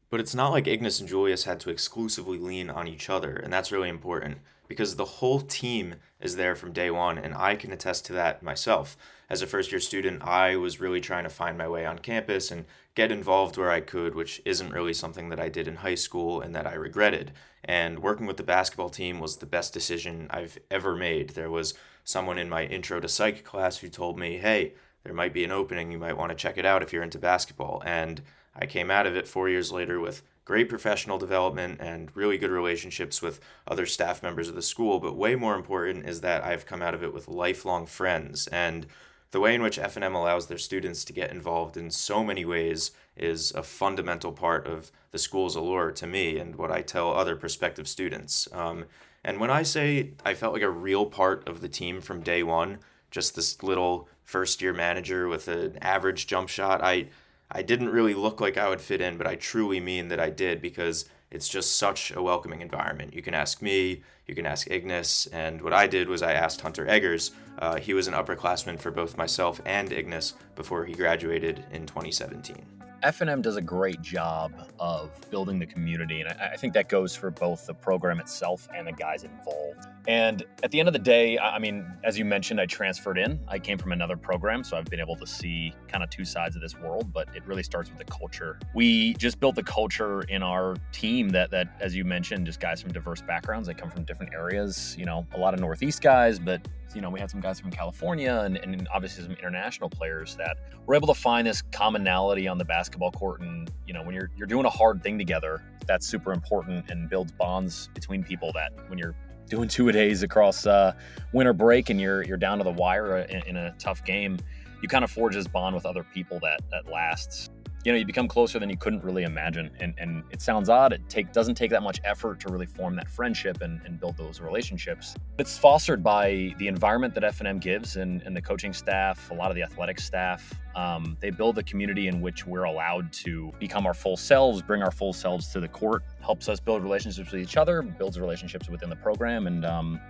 but 0.09 0.19
it's 0.19 0.35
not 0.35 0.51
like 0.51 0.65
ignas 0.65 0.99
and 0.99 1.09
julius 1.09 1.45
had 1.45 1.61
to 1.61 1.71
exclusively 1.71 2.39
lean 2.39 2.71
on 2.71 2.89
each 2.89 3.11
other 3.11 3.37
and 3.37 3.53
that's 3.53 3.71
really 3.71 3.89
important 3.89 4.39
because 4.67 4.97
the 4.97 5.05
whole 5.05 5.41
team 5.41 5.97
is 6.21 6.37
there 6.37 6.57
from 6.57 6.73
day 6.73 6.91
one 6.91 7.19
and 7.19 7.35
i 7.35 7.55
can 7.55 7.71
attest 7.71 8.07
to 8.07 8.13
that 8.15 8.43
myself 8.43 8.97
as 9.29 9.43
a 9.43 9.47
first 9.47 9.71
year 9.71 9.81
student 9.81 10.23
i 10.23 10.57
was 10.57 10.81
really 10.81 11.01
trying 11.01 11.25
to 11.25 11.31
find 11.31 11.59
my 11.59 11.69
way 11.69 11.85
on 11.85 11.99
campus 11.99 12.51
and 12.51 12.65
get 12.95 13.13
involved 13.13 13.57
where 13.57 13.71
I 13.71 13.81
could, 13.81 14.15
which 14.15 14.43
isn't 14.45 14.73
really 14.73 14.93
something 14.93 15.29
that 15.29 15.41
I 15.41 15.49
did 15.49 15.69
in 15.69 15.77
high 15.77 15.95
school 15.95 16.41
and 16.41 16.55
that 16.55 16.67
I 16.67 16.75
regretted. 16.75 17.33
And 17.65 18.01
working 18.01 18.27
with 18.27 18.37
the 18.37 18.43
basketball 18.43 18.91
team 18.91 19.21
was 19.21 19.37
the 19.37 19.47
best 19.47 19.73
decision 19.73 20.27
I've 20.31 20.59
ever 20.71 20.97
made. 20.97 21.31
There 21.31 21.51
was 21.51 21.75
someone 22.05 22.39
in 22.39 22.49
my 22.49 22.65
intro 22.65 23.01
to 23.01 23.09
psych 23.09 23.45
class 23.45 23.79
who 23.79 23.89
told 23.89 24.19
me, 24.19 24.39
hey, 24.39 24.75
there 25.05 25.15
might 25.15 25.33
be 25.33 25.45
an 25.45 25.53
opening. 25.53 25.91
You 25.91 25.99
might 25.99 26.17
want 26.17 26.31
to 26.31 26.37
check 26.37 26.59
it 26.59 26.67
out 26.67 26.83
if 26.83 26.93
you're 26.93 27.03
into 27.03 27.19
basketball. 27.19 27.83
And 27.85 28.23
I 28.55 28.67
came 28.67 28.91
out 28.91 29.07
of 29.07 29.17
it 29.17 29.29
four 29.29 29.49
years 29.49 29.73
later 29.73 30.01
with 30.01 30.23
great 30.45 30.69
professional 30.69 31.19
development 31.19 31.81
and 31.81 32.15
really 32.17 32.37
good 32.37 32.51
relationships 32.51 33.23
with 33.23 33.41
other 33.69 33.87
staff 33.87 34.23
members 34.23 34.49
of 34.49 34.55
the 34.55 34.63
school. 34.63 34.99
But 34.99 35.17
way 35.17 35.37
more 35.37 35.55
important 35.55 36.09
is 36.09 36.21
that 36.23 36.45
I've 36.45 36.67
come 36.67 36.83
out 36.83 36.95
of 36.95 37.03
it 37.03 37.15
with 37.15 37.29
lifelong 37.29 37.87
friends. 37.87 38.47
And 38.49 38.87
the 39.31 39.41
way 39.41 39.55
in 39.55 39.63
which 39.63 39.79
F&M 39.79 40.15
allows 40.15 40.49
their 40.49 40.59
students 40.59 41.05
to 41.05 41.13
get 41.13 41.31
involved 41.31 41.77
in 41.77 41.91
so 41.91 42.25
many 42.25 42.45
ways 42.45 42.91
is 43.17 43.53
a 43.53 43.63
fundamental 43.63 44.33
part 44.33 44.67
of 44.67 44.91
the 45.13 45.19
school's 45.19 45.55
allure 45.55 45.93
to 45.93 46.07
me 46.07 46.39
and 46.39 46.57
what 46.57 46.73
I 46.73 46.83
tell 46.83 47.13
other 47.13 47.37
prospective 47.37 47.87
students. 47.87 48.49
Um, 48.53 48.87
and 49.23 49.39
when 49.39 49.51
I 49.51 49.63
say 49.63 50.13
I 50.25 50.35
felt 50.35 50.53
like 50.53 50.63
a 50.63 50.71
real 50.71 51.07
part 51.07 51.49
of 51.49 51.61
the 51.61 51.69
team 51.69 52.01
from 52.01 52.23
day 52.23 52.43
one, 52.43 52.79
just 53.11 53.37
this 53.37 53.63
little 53.63 54.09
first 54.31 54.63
year 54.63 54.73
manager 54.73 55.27
with 55.27 55.49
an 55.49 55.77
average 55.83 56.27
jump 56.27 56.49
shot, 56.49 56.81
I 56.83 57.09
I 57.51 57.63
didn't 57.63 57.89
really 57.89 58.15
look 58.15 58.41
like 58.41 58.57
I 58.57 58.69
would 58.69 58.81
fit 58.81 59.01
in, 59.01 59.17
but 59.19 59.27
I 59.27 59.35
truly 59.35 59.81
mean 59.81 60.07
that 60.09 60.21
I 60.21 60.31
did 60.31 60.63
because 60.63 61.07
it's 61.33 61.49
just 61.49 61.77
such 61.77 62.13
a 62.13 62.23
welcoming 62.23 62.61
environment. 62.61 63.13
You 63.13 63.23
can 63.23 63.35
ask 63.35 63.61
me, 63.61 64.03
you 64.27 64.37
can 64.37 64.47
ask 64.47 64.69
Ignas, 64.69 65.29
and 65.33 65.61
what 65.61 65.73
I 65.73 65.89
did 65.89 66.09
was 66.09 66.23
I 66.23 66.33
asked 66.33 66.61
Hunter 66.61 66.87
Eggers. 66.87 67.33
Uh, 67.59 67.77
he 67.77 67.93
was 67.93 68.07
an 68.07 68.15
upperclassman 68.15 68.79
for 68.79 68.93
both 68.93 69.17
myself 69.17 69.61
and 69.67 69.91
Ignas 69.91 70.35
before 70.55 70.85
he 70.85 70.95
graduated 70.95 71.65
in 71.73 71.87
2017. 71.87 72.80
F&M 73.03 73.41
does 73.41 73.57
a 73.57 73.63
great 73.63 74.03
job 74.03 74.53
of 74.79 75.11
building 75.31 75.59
the 75.59 75.67
community, 75.67 76.21
and 76.21 76.29
I, 76.29 76.51
I, 76.53 76.57
think 76.57 76.75
that 76.75 76.89
goes 76.89 77.17
for 77.17 77.31
both 77.31 77.67
the 77.67 77.73
program 77.75 78.21
itself 78.21 78.69
and 78.75 78.87
the 78.87 78.93
guys 78.93 79.25
involved. 79.25 79.87
And 80.07 80.45
at 80.63 80.71
the 80.71 80.81
end 80.81 80.89
of 80.89 80.93
the 80.93 80.99
day, 80.99 81.39
I 81.39 81.59
mean, 81.59 81.87
as 82.05 82.19
you 82.19 82.25
mentioned, 82.25 82.61
I 82.61 82.67
transferred 82.67 83.17
in. 83.17 83.41
I 83.49 83.59
came 83.59 83.79
from 83.79 83.93
another 83.93 84.17
program, 84.17 84.65
so 84.65 84.77
I've 84.77 84.87
been 84.87 85.01
able 85.01 85.17
to 85.17 85.27
see 85.27 85.73
kind 85.89 86.03
of 86.03 86.11
two 86.11 86.25
sides 86.25 86.57
of 86.57 86.63
this 86.63 86.79
world. 86.79 87.13
But 87.13 87.29
it 87.35 87.47
really 87.47 87.63
starts 87.63 87.91
with 87.91 87.99
the 87.99 88.05
culture. 88.05 88.59
We 88.75 89.15
just 89.15 89.41
built 89.41 89.55
the 89.55 89.63
culture 89.63 90.23
in 90.23 90.43
our 90.43 90.77
team 90.93 91.29
that, 91.31 91.51
that 91.53 91.69
as 91.81 91.95
you 91.95 92.05
mentioned, 92.05 92.47
just 92.47 92.61
guys 92.61 92.83
from 92.83 92.93
diverse 92.93 93.23
backgrounds. 93.23 93.69
They 93.69 93.75
come 93.75 93.91
from 93.91 94.05
different 94.05 94.35
areas. 94.35 94.97
You 94.99 95.05
know, 95.05 95.27
a 95.35 95.39
lot 95.39 95.55
of 95.55 95.61
Northeast 95.61 96.03
guys, 96.03 96.39
but 96.39 96.67
you 96.95 97.01
know, 97.01 97.11
we 97.11 97.21
had 97.21 97.31
some 97.31 97.41
guys 97.41 97.61
from 97.61 97.71
California 97.71 98.43
and, 98.45 98.57
and 98.57 98.89
obviously 98.93 99.25
some 99.25 99.33
international 99.35 99.89
players 99.89 100.37
that 100.37 100.57
were 100.87 100.95
able 100.95 101.07
to 101.09 101.15
find 101.15 101.47
this 101.47 101.63
commonality 101.73 102.49
on 102.49 102.59
the 102.59 102.65
basketball 102.65 103.13
court. 103.13 103.41
And, 103.41 103.71
you 103.87 103.95
know, 103.95 104.03
when 104.03 104.15
you're, 104.15 104.31
you're 104.37 104.47
doing 104.47 104.67
a 104.67 104.71
hard 104.71 105.03
thing 105.03 105.19
together, 105.19 105.63
that's 105.87 106.07
super 106.07 106.33
important 106.33 106.91
and 106.91 107.09
builds 107.09 107.33
bonds 107.33 107.91
between 107.95 108.23
people 108.23 108.53
that 108.55 108.73
when 108.89 108.99
you're 108.99 109.15
doing 109.49 109.69
two 109.69 109.89
a 109.89 109.93
days 110.01 110.23
across 110.23 110.67
uh, 110.67 110.93
winter 111.33 111.53
break 111.53 111.91
and 111.91 112.01
you're, 112.01 112.23
you're 112.23 112.37
down 112.37 112.59
to 112.59 112.65
the 112.65 112.71
wire 112.71 113.19
in, 113.19 113.43
in 113.47 113.57
a 113.57 113.73
tough 113.79 114.05
game, 114.05 114.39
you 114.83 114.89
kind 114.89 115.05
of 115.05 115.11
forge 115.11 115.35
this 115.35 115.47
bond 115.47 115.75
with 115.75 115.87
other 115.87 116.05
people 116.15 116.39
that, 116.41 116.61
that 116.71 116.91
lasts 116.91 117.51
you 117.85 117.93
know 117.93 117.99
you 117.99 118.05
become 118.05 118.29
closer 118.29 118.59
than 118.59 118.69
you 118.69 118.77
couldn't 118.77 119.03
really 119.03 119.25
imagine. 119.25 119.71
And 119.81 119.95
and 119.99 120.23
it 120.31 120.43
sounds 120.43 120.69
odd. 120.69 120.93
It 120.93 121.01
take 121.09 121.33
doesn't 121.33 121.55
take 121.55 121.71
that 121.71 121.83
much 121.83 122.01
effort 122.05 122.41
to 122.41 122.49
really 122.49 122.67
form 122.67 122.95
that 122.97 123.09
friendship 123.09 123.63
and, 123.63 123.81
and 123.85 123.99
build 123.99 124.17
those 124.17 124.41
relationships. 124.41 125.15
It's 125.39 125.57
fostered 125.57 126.03
by 126.03 126.55
the 126.59 126.69
environment 126.69 127.15
that 127.15 127.25
f&m 127.25 127.59
gives 127.59 127.97
and, 127.97 128.23
and 128.23 128.37
the 128.37 128.43
coaching 128.43 128.73
staff 128.73 129.31
a 129.31 129.35
lot 129.35 129.51
of 129.51 129.57
the 129.57 129.63
athletic 129.63 129.99
staff. 129.99 130.55
Um, 130.77 131.17
they 131.21 131.31
build 131.31 131.59
a 131.59 131.63
community 131.63 132.07
in 132.09 132.21
which 132.21 132.47
we're 132.47 132.65
allowed 132.65 133.13
to 133.15 133.53
become 133.59 133.87
our 133.87 133.95
full 133.95 134.17
selves 134.17 134.63
bring 134.63 134.83
our 134.83 134.93
full 134.93 135.13
selves 135.13 135.49
to 135.49 135.59
the 135.59 135.67
court 135.67 136.05
helps 136.21 136.49
us 136.49 136.61
build 136.61 136.83
relationships 136.85 137.33
with 137.33 137.41
each 137.41 137.57
other 137.57 137.83
builds 137.83 138.21
relationships 138.21 138.69
within 138.69 138.89
the 138.89 138.95
program 138.97 139.49
and 139.49 139.65
um, 139.65 140.01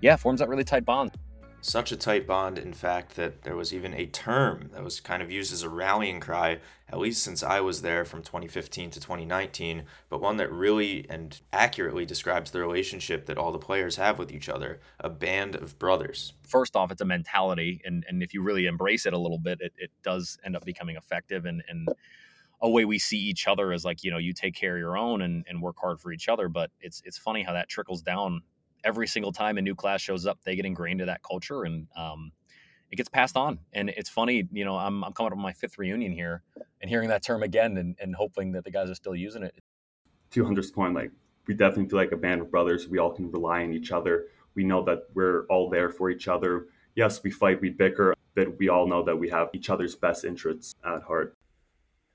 yeah 0.00 0.16
forms 0.16 0.40
that 0.40 0.48
really 0.48 0.64
tight 0.64 0.84
bond 0.84 1.12
such 1.64 1.92
a 1.92 1.96
tight 1.96 2.26
bond, 2.26 2.58
in 2.58 2.72
fact, 2.72 3.14
that 3.14 3.42
there 3.42 3.54
was 3.54 3.72
even 3.72 3.94
a 3.94 4.06
term 4.06 4.70
that 4.74 4.82
was 4.82 5.00
kind 5.00 5.22
of 5.22 5.30
used 5.30 5.52
as 5.52 5.62
a 5.62 5.68
rallying 5.68 6.18
cry, 6.18 6.58
at 6.88 6.98
least 6.98 7.22
since 7.22 7.42
I 7.42 7.60
was 7.60 7.82
there 7.82 8.04
from 8.04 8.22
2015 8.22 8.90
to 8.90 9.00
2019, 9.00 9.84
but 10.08 10.20
one 10.20 10.36
that 10.38 10.50
really 10.50 11.06
and 11.08 11.40
accurately 11.52 12.04
describes 12.04 12.50
the 12.50 12.58
relationship 12.58 13.26
that 13.26 13.38
all 13.38 13.52
the 13.52 13.58
players 13.58 13.96
have 13.96 14.18
with 14.18 14.32
each 14.32 14.48
other 14.48 14.80
a 14.98 15.08
band 15.08 15.54
of 15.54 15.78
brothers. 15.78 16.34
First 16.42 16.74
off, 16.74 16.90
it's 16.90 17.00
a 17.00 17.06
mentality, 17.06 17.80
and, 17.84 18.04
and 18.08 18.22
if 18.22 18.34
you 18.34 18.42
really 18.42 18.66
embrace 18.66 19.06
it 19.06 19.12
a 19.12 19.18
little 19.18 19.38
bit, 19.38 19.60
it, 19.60 19.72
it 19.78 19.90
does 20.02 20.38
end 20.44 20.56
up 20.56 20.64
becoming 20.64 20.96
effective 20.96 21.46
and, 21.46 21.62
and 21.68 21.88
a 22.60 22.70
way 22.70 22.84
we 22.84 22.98
see 22.98 23.18
each 23.18 23.48
other 23.48 23.72
is 23.72 23.84
like 23.84 24.04
you 24.04 24.10
know 24.10 24.18
you 24.18 24.32
take 24.32 24.54
care 24.54 24.76
of 24.76 24.78
your 24.78 24.96
own 24.96 25.22
and, 25.22 25.44
and 25.48 25.60
work 25.60 25.76
hard 25.80 26.00
for 26.00 26.12
each 26.12 26.28
other 26.28 26.48
but 26.48 26.70
it's 26.80 27.02
it's 27.04 27.18
funny 27.18 27.42
how 27.42 27.52
that 27.52 27.68
trickles 27.68 28.02
down 28.02 28.40
every 28.84 29.06
single 29.06 29.32
time 29.32 29.58
a 29.58 29.62
new 29.62 29.74
class 29.74 30.00
shows 30.00 30.26
up, 30.26 30.38
they 30.44 30.56
get 30.56 30.64
ingrained 30.64 31.00
to 31.00 31.06
that 31.06 31.22
culture 31.22 31.64
and 31.64 31.86
um, 31.96 32.32
it 32.90 32.96
gets 32.96 33.08
passed 33.08 33.36
on. 33.36 33.58
And 33.72 33.90
it's 33.90 34.10
funny, 34.10 34.48
you 34.52 34.64
know, 34.64 34.76
I'm, 34.76 35.02
I'm 35.04 35.12
coming 35.12 35.32
up 35.32 35.38
on 35.38 35.42
my 35.42 35.52
fifth 35.52 35.78
reunion 35.78 36.12
here 36.12 36.42
and 36.80 36.90
hearing 36.90 37.08
that 37.08 37.22
term 37.22 37.42
again 37.42 37.76
and, 37.78 37.96
and 38.00 38.14
hoping 38.14 38.52
that 38.52 38.64
the 38.64 38.70
guys 38.70 38.90
are 38.90 38.94
still 38.94 39.16
using 39.16 39.42
it. 39.42 39.54
To 40.32 40.44
Hunter's 40.44 40.70
point, 40.70 40.94
like 40.94 41.10
we 41.46 41.54
definitely 41.54 41.88
feel 41.88 41.98
like 41.98 42.12
a 42.12 42.16
band 42.16 42.40
of 42.40 42.50
brothers. 42.50 42.88
We 42.88 42.98
all 42.98 43.10
can 43.10 43.30
rely 43.30 43.62
on 43.62 43.72
each 43.72 43.92
other. 43.92 44.26
We 44.54 44.64
know 44.64 44.84
that 44.84 45.04
we're 45.14 45.46
all 45.46 45.70
there 45.70 45.90
for 45.90 46.10
each 46.10 46.28
other. 46.28 46.66
Yes, 46.94 47.22
we 47.22 47.30
fight, 47.30 47.60
we 47.60 47.70
bicker, 47.70 48.14
but 48.34 48.58
we 48.58 48.68
all 48.68 48.86
know 48.86 49.02
that 49.02 49.16
we 49.16 49.28
have 49.30 49.48
each 49.54 49.70
other's 49.70 49.96
best 49.96 50.24
interests 50.24 50.74
at 50.84 51.02
heart. 51.02 51.36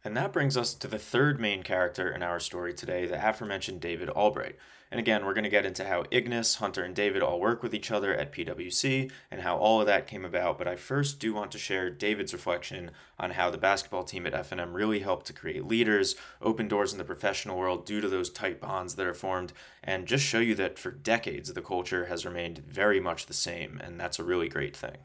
And 0.03 0.15
that 0.15 0.31
brings 0.31 0.55
us 0.55 0.73
to 0.75 0.87
the 0.87 0.99
third 0.99 1.39
main 1.39 1.63
character 1.63 2.09
in 2.09 2.21
our 2.21 2.39
story 2.39 2.73
today, 2.73 3.07
the 3.07 3.27
aforementioned 3.27 3.81
David 3.81 4.09
Albright. 4.09 4.55
And 4.89 4.99
again, 4.99 5.25
we're 5.25 5.33
going 5.33 5.43
to 5.43 5.49
get 5.49 5.65
into 5.65 5.83
how 5.83 6.03
Ignas, 6.03 6.57
Hunter, 6.57 6.83
and 6.83 6.95
David 6.95 7.21
all 7.21 7.39
work 7.39 7.61
with 7.61 7.73
each 7.73 7.91
other 7.91 8.15
at 8.15 8.31
PWC 8.31 9.11
and 9.29 9.41
how 9.41 9.57
all 9.57 9.81
of 9.81 9.87
that 9.87 10.07
came 10.07 10.23
about. 10.23 10.57
But 10.57 10.67
I 10.67 10.75
first 10.75 11.19
do 11.19 11.33
want 11.33 11.51
to 11.51 11.57
share 11.57 11.89
David's 11.89 12.33
reflection 12.33 12.91
on 13.19 13.31
how 13.31 13.49
the 13.49 13.57
basketball 13.57 14.03
team 14.03 14.25
at 14.25 14.33
F&M 14.33 14.73
really 14.73 14.99
helped 14.99 15.25
to 15.27 15.33
create 15.33 15.65
leaders, 15.65 16.15
open 16.41 16.67
doors 16.67 16.93
in 16.93 16.97
the 16.97 17.03
professional 17.03 17.57
world 17.57 17.85
due 17.85 17.99
to 17.99 18.07
those 18.07 18.29
tight 18.29 18.61
bonds 18.61 18.95
that 18.95 19.05
are 19.05 19.13
formed, 19.13 19.51
and 19.83 20.07
just 20.07 20.25
show 20.25 20.39
you 20.39 20.55
that 20.55 20.79
for 20.79 20.91
decades 20.91 21.51
the 21.51 21.61
culture 21.61 22.05
has 22.05 22.25
remained 22.25 22.59
very 22.59 22.99
much 22.99 23.25
the 23.25 23.33
same. 23.33 23.81
And 23.83 23.99
that's 23.99 24.19
a 24.19 24.23
really 24.23 24.47
great 24.47 24.75
thing. 24.75 24.97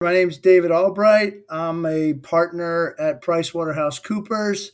My 0.00 0.12
name 0.12 0.28
is 0.28 0.38
David 0.38 0.70
Albright. 0.70 1.42
I'm 1.50 1.84
a 1.84 2.14
partner 2.14 2.94
at 3.00 3.22
PricewaterhouseCoopers 3.22 4.70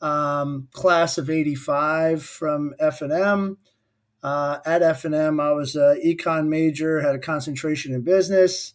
um, 0.00 0.68
class 0.72 1.18
of 1.18 1.30
85 1.30 2.22
from 2.22 2.74
F&M. 2.78 3.58
Uh, 4.22 4.58
at 4.66 4.82
F&M, 4.82 5.40
I 5.40 5.52
was 5.52 5.76
an 5.76 6.00
econ 6.04 6.48
major, 6.48 7.00
had 7.00 7.14
a 7.14 7.20
concentration 7.20 7.94
in 7.94 8.02
business, 8.02 8.74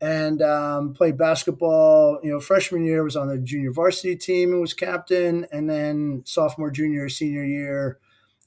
and 0.00 0.42
um, 0.42 0.92
played 0.92 1.16
basketball. 1.16 2.18
You 2.22 2.32
know, 2.32 2.40
freshman 2.40 2.84
year 2.84 3.04
was 3.04 3.16
on 3.16 3.28
the 3.28 3.38
junior 3.38 3.72
varsity 3.72 4.16
team 4.16 4.52
and 4.52 4.60
was 4.60 4.74
captain, 4.74 5.46
and 5.52 5.70
then 5.70 6.22
sophomore, 6.24 6.72
junior, 6.72 7.08
senior 7.08 7.44
year, 7.44 8.00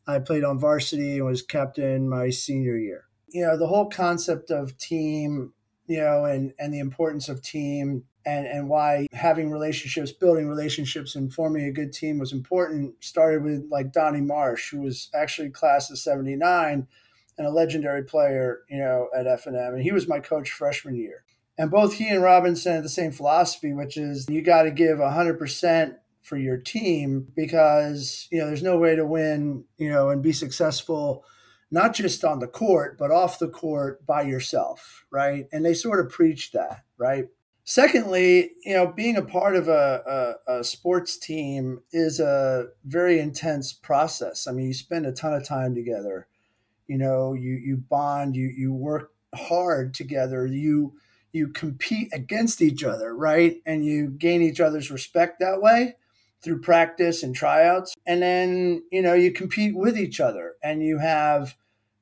I 0.08 0.20
played 0.20 0.44
on 0.44 0.60
varsity 0.60 1.18
and 1.18 1.26
was 1.26 1.42
captain 1.42 2.08
my 2.10 2.30
senior 2.30 2.78
year. 2.78 3.06
You 3.30 3.46
know, 3.46 3.58
the 3.58 3.68
whole 3.68 3.90
concept 3.90 4.52
of 4.52 4.78
team, 4.78 5.54
you 5.88 6.00
know, 6.00 6.26
and 6.26 6.54
and 6.60 6.74
the 6.74 6.80
importance 6.80 7.30
of 7.30 7.42
team 7.42 8.04
and, 8.26 8.48
and 8.48 8.70
why 8.70 9.08
having 9.14 9.52
relationships, 9.52 10.12
building 10.12 10.48
relationships, 10.48 11.16
and 11.16 11.34
forming 11.34 11.66
a 11.66 11.72
good 11.72 11.94
team 11.94 12.18
was 12.18 12.34
important 12.34 13.04
started 13.04 13.44
with 13.44 13.68
like 13.70 13.94
Donnie 13.94 14.22
Marsh, 14.22 14.72
who 14.72 14.82
was 14.82 15.10
actually 15.14 15.50
class 15.50 15.90
of 15.90 16.00
79 16.00 16.88
and 17.38 17.48
a 17.48 17.52
legendary 17.52 18.04
player, 18.04 18.62
you 18.70 18.78
know, 18.78 19.10
at 19.16 19.28
F&M. 19.28 19.56
And 19.56 19.82
he 19.82 19.92
was 19.92 20.08
my 20.08 20.20
coach 20.20 20.50
freshman 20.50 20.96
year. 20.96 21.24
And 21.58 21.72
both 21.72 21.94
he 21.94 22.10
and 22.10 22.24
Robinson 22.24 22.74
had 22.74 22.84
the 22.84 22.90
same 22.90 23.12
philosophy, 23.12 23.74
which 23.74 23.98
is 23.98 24.26
you 24.30 24.42
got 24.42 24.64
to 24.64 24.72
give 24.72 24.98
100% 24.98 25.96
for 26.22 26.38
your 26.38 26.58
team 26.58 27.28
because, 27.36 28.28
you 28.32 28.40
know, 28.40 28.48
there's 28.48 28.64
no 28.64 28.78
way 28.78 28.96
to 28.96 29.06
win, 29.06 29.64
you 29.78 29.90
know, 29.90 30.10
and 30.10 30.24
be 30.24 30.34
successful 30.34 31.24
not 31.72 31.94
just 31.94 32.24
on 32.24 32.40
the 32.40 32.48
court, 32.48 32.98
but 32.98 33.12
off 33.12 33.40
the 33.40 33.50
court 33.50 34.06
by 34.06 34.22
yourself, 34.22 35.06
right? 35.12 35.46
And 35.52 35.66
they 35.66 35.74
sort 35.74 36.00
of 36.00 36.12
preach 36.12 36.52
that, 36.52 36.84
right? 36.98 37.26
Secondly, 37.68 38.52
you 38.64 38.76
know, 38.76 38.86
being 38.86 39.18
a 39.18 39.24
part 39.24 39.56
of 39.56 39.68
a, 39.68 40.36
a, 40.48 40.60
a, 40.60 40.64
sports 40.64 41.18
team 41.18 41.82
is 41.92 42.20
a 42.20 42.68
very 42.86 43.20
intense 43.20 43.74
process. 43.74 44.48
I 44.48 44.52
mean, 44.52 44.68
you 44.68 44.74
spend 44.76 45.08
a 45.08 45.12
ton 45.12 45.34
of 45.34 45.44
time 45.44 45.74
together. 45.74 46.28
You 46.88 47.00
know, 47.00 47.34
you 47.34 47.54
you 47.54 47.78
bond, 47.78 48.36
you 48.36 48.54
you 48.56 48.72
work 48.72 49.14
hard 49.34 49.96
together. 49.96 50.46
You 50.46 50.94
you 51.32 51.48
compete 51.48 52.14
against 52.14 52.62
each 52.62 52.84
other, 52.84 53.16
right? 53.16 53.58
And 53.66 53.84
you 53.84 54.10
gain 54.10 54.44
each 54.44 54.62
other's 54.62 54.92
respect 54.92 55.40
that 55.40 55.60
way 55.60 55.96
through 56.44 56.62
practice 56.62 57.24
and 57.24 57.36
tryouts. 57.36 57.96
And 58.06 58.22
then, 58.22 58.84
you 58.92 59.02
know, 59.02 59.16
you 59.16 59.32
compete 59.32 59.76
with 59.76 59.98
each 59.98 60.20
other 60.20 60.54
and 60.64 60.84
you 60.84 61.00
have 61.00 61.56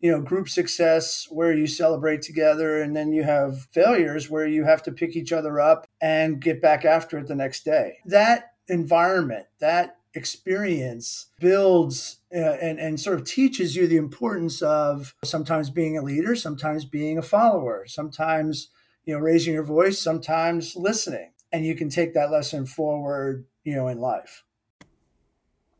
you 0.03 0.11
know 0.11 0.19
group 0.19 0.49
success 0.49 1.27
where 1.31 1.53
you 1.53 1.65
celebrate 1.65 2.21
together 2.21 2.81
and 2.81 2.93
then 2.93 3.13
you 3.13 3.23
have 3.23 3.65
failures 3.71 4.29
where 4.29 4.45
you 4.45 4.65
have 4.65 4.83
to 4.83 4.91
pick 4.91 5.15
each 5.15 5.31
other 5.31 5.61
up 5.61 5.87
and 6.01 6.41
get 6.41 6.61
back 6.61 6.83
after 6.83 7.17
it 7.17 7.27
the 7.27 7.33
next 7.33 7.63
day. 7.63 7.97
That 8.05 8.51
environment 8.67 9.45
that 9.59 9.97
experience 10.13 11.27
builds 11.39 12.17
uh, 12.35 12.37
and, 12.37 12.79
and 12.79 12.99
sort 12.99 13.19
of 13.19 13.25
teaches 13.25 13.75
you 13.75 13.87
the 13.87 13.97
importance 13.97 14.61
of 14.61 15.15
sometimes 15.23 15.69
being 15.69 15.97
a 15.97 16.01
leader 16.01 16.35
sometimes 16.35 16.85
being 16.85 17.17
a 17.17 17.21
follower 17.21 17.83
sometimes 17.87 18.69
you 19.05 19.13
know 19.13 19.19
raising 19.19 19.53
your 19.53 19.63
voice 19.63 19.99
sometimes 19.99 20.75
listening. 20.75 21.31
And 21.51 21.65
you 21.65 21.75
can 21.75 21.89
take 21.89 22.13
that 22.13 22.31
lesson 22.31 22.65
forward 22.65 23.45
you 23.63 23.75
know 23.75 23.87
in 23.87 23.99
life 23.99 24.43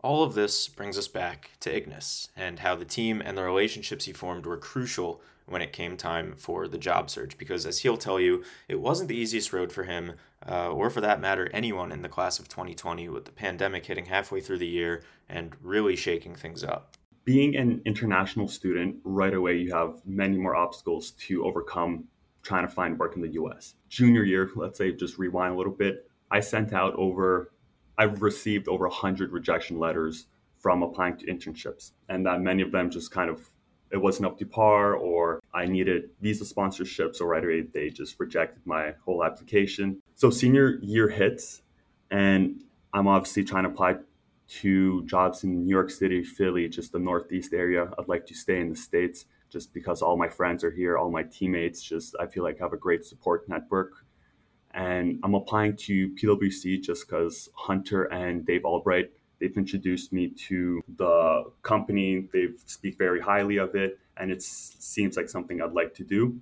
all 0.04 0.22
of 0.22 0.34
this 0.34 0.68
brings 0.68 0.98
us 0.98 1.08
back 1.08 1.52
to 1.62 1.72
Ignas 1.72 2.28
and 2.36 2.60
how 2.60 2.76
the 2.76 2.86
team 2.86 3.22
and 3.24 3.38
the 3.38 3.44
relationships 3.44 4.06
he 4.06 4.14
formed 4.14 4.46
were 4.46 4.58
crucial 4.58 5.22
when 5.46 5.62
it 5.62 5.72
came 5.72 5.98
time 5.98 6.36
for 6.38 6.68
the 6.68 6.78
job 6.78 7.10
search. 7.10 7.38
Because 7.38 7.66
as 7.66 7.80
he'll 7.80 7.98
tell 7.98 8.20
you, 8.20 8.44
it 8.68 8.82
wasn't 8.82 9.08
the 9.08 9.16
easiest 9.16 9.54
road 9.54 9.72
for 9.72 9.84
him, 9.84 10.14
uh, 10.48 10.70
or 10.70 10.90
for 10.90 11.02
that 11.02 11.22
matter, 11.22 11.50
anyone 11.54 11.92
in 11.92 12.02
the 12.02 12.10
class 12.10 12.38
of 12.38 12.50
2020, 12.50 13.08
with 13.10 13.26
the 13.26 13.32
pandemic 13.32 13.86
hitting 13.86 14.06
halfway 14.06 14.42
through 14.42 14.58
the 14.58 14.68
year 14.68 15.04
and 15.30 15.56
really 15.62 15.96
shaking 15.96 16.36
things 16.36 16.64
up. 16.64 16.98
Being 17.24 17.56
an 17.56 17.82
international 17.86 18.50
student, 18.50 18.98
right 19.06 19.34
away 19.34 19.56
you 19.56 19.74
have 19.74 20.02
many 20.06 20.38
more 20.38 20.56
obstacles 20.56 21.12
to 21.12 21.46
overcome 21.46 22.04
trying 22.42 22.68
to 22.68 22.74
find 22.74 23.00
work 23.00 23.16
in 23.16 23.22
the 23.22 23.32
US. 23.32 23.76
Junior 23.88 24.26
year, 24.26 24.50
let's 24.58 24.78
say, 24.78 24.92
just 24.92 25.18
rewind 25.18 25.54
a 25.54 25.58
little 25.58 25.72
bit, 25.72 26.10
I 26.30 26.42
sent 26.42 26.74
out 26.74 26.94
over 26.96 27.53
I've 27.98 28.22
received 28.22 28.68
over 28.68 28.88
100 28.88 29.32
rejection 29.32 29.80
letters 29.80 30.28
from 30.60 30.82
applying 30.82 31.18
to 31.18 31.26
internships, 31.26 31.92
and 32.10 32.26
that 32.26 32.42
many 32.42 32.64
of 32.64 32.72
them 32.72 32.90
just 32.90 33.12
kind 33.12 33.30
of 33.30 33.50
it 33.92 34.02
wasn't 34.02 34.26
up 34.26 34.40
to 34.40 34.46
par, 34.46 34.96
or 34.96 35.40
I 35.54 35.68
needed 35.68 36.10
visa 36.20 36.46
sponsorships, 36.46 37.22
or 37.22 37.36
away 37.36 37.62
they 37.62 37.90
just 37.90 38.20
rejected 38.20 38.66
my 38.66 38.94
whole 39.06 39.24
application. 39.24 40.02
So 40.16 40.32
senior 40.32 40.80
year 40.82 41.08
hits, 41.08 41.62
and 42.10 42.64
I'm 42.92 43.08
obviously 43.08 43.44
trying 43.44 43.66
to 43.66 43.70
apply 43.70 43.98
to 44.62 45.06
jobs 45.06 45.44
in 45.44 45.62
New 45.62 45.70
York 45.70 45.92
City, 45.92 46.24
Philly, 46.24 46.68
just 46.68 46.92
the 46.92 47.00
Northeast 47.00 47.54
area. 47.54 47.92
I'd 48.00 48.08
like 48.08 48.26
to 48.28 48.34
stay 48.34 48.60
in 48.60 48.70
the 48.70 48.76
States 48.76 49.26
just 49.52 49.74
because 49.74 50.02
all 50.02 50.18
my 50.18 50.28
friends 50.28 50.64
are 50.64 50.72
here, 50.72 50.98
all 50.98 51.12
my 51.12 51.24
teammates. 51.24 51.84
Just 51.84 52.16
I 52.20 52.26
feel 52.26 52.44
like 52.44 52.60
I 52.60 52.64
have 52.66 52.74
a 52.74 52.78
great 52.78 53.06
support 53.06 53.48
network 53.48 54.03
and 54.74 55.20
I'm 55.24 55.36
applying 55.36 55.76
to 55.78 56.10
PwC 56.16 56.82
just 56.82 57.08
because 57.08 57.50
Hunter 57.56 58.06
and 58.06 58.46
Dave 58.46 58.66
Albright 58.66 59.12
they've 59.44 59.58
introduced 59.58 60.14
me 60.14 60.30
to 60.30 60.82
the 60.98 61.44
company. 61.64 62.30
They 62.32 62.48
speak 62.66 62.98
very 62.98 63.20
highly 63.20 63.58
of 63.58 63.76
it, 63.76 64.00
and 64.16 64.32
it 64.32 64.42
seems 64.42 65.18
like 65.18 65.28
something 65.28 65.62
I'd 65.62 65.74
like 65.74 65.94
to 65.96 66.04
do. 66.04 66.40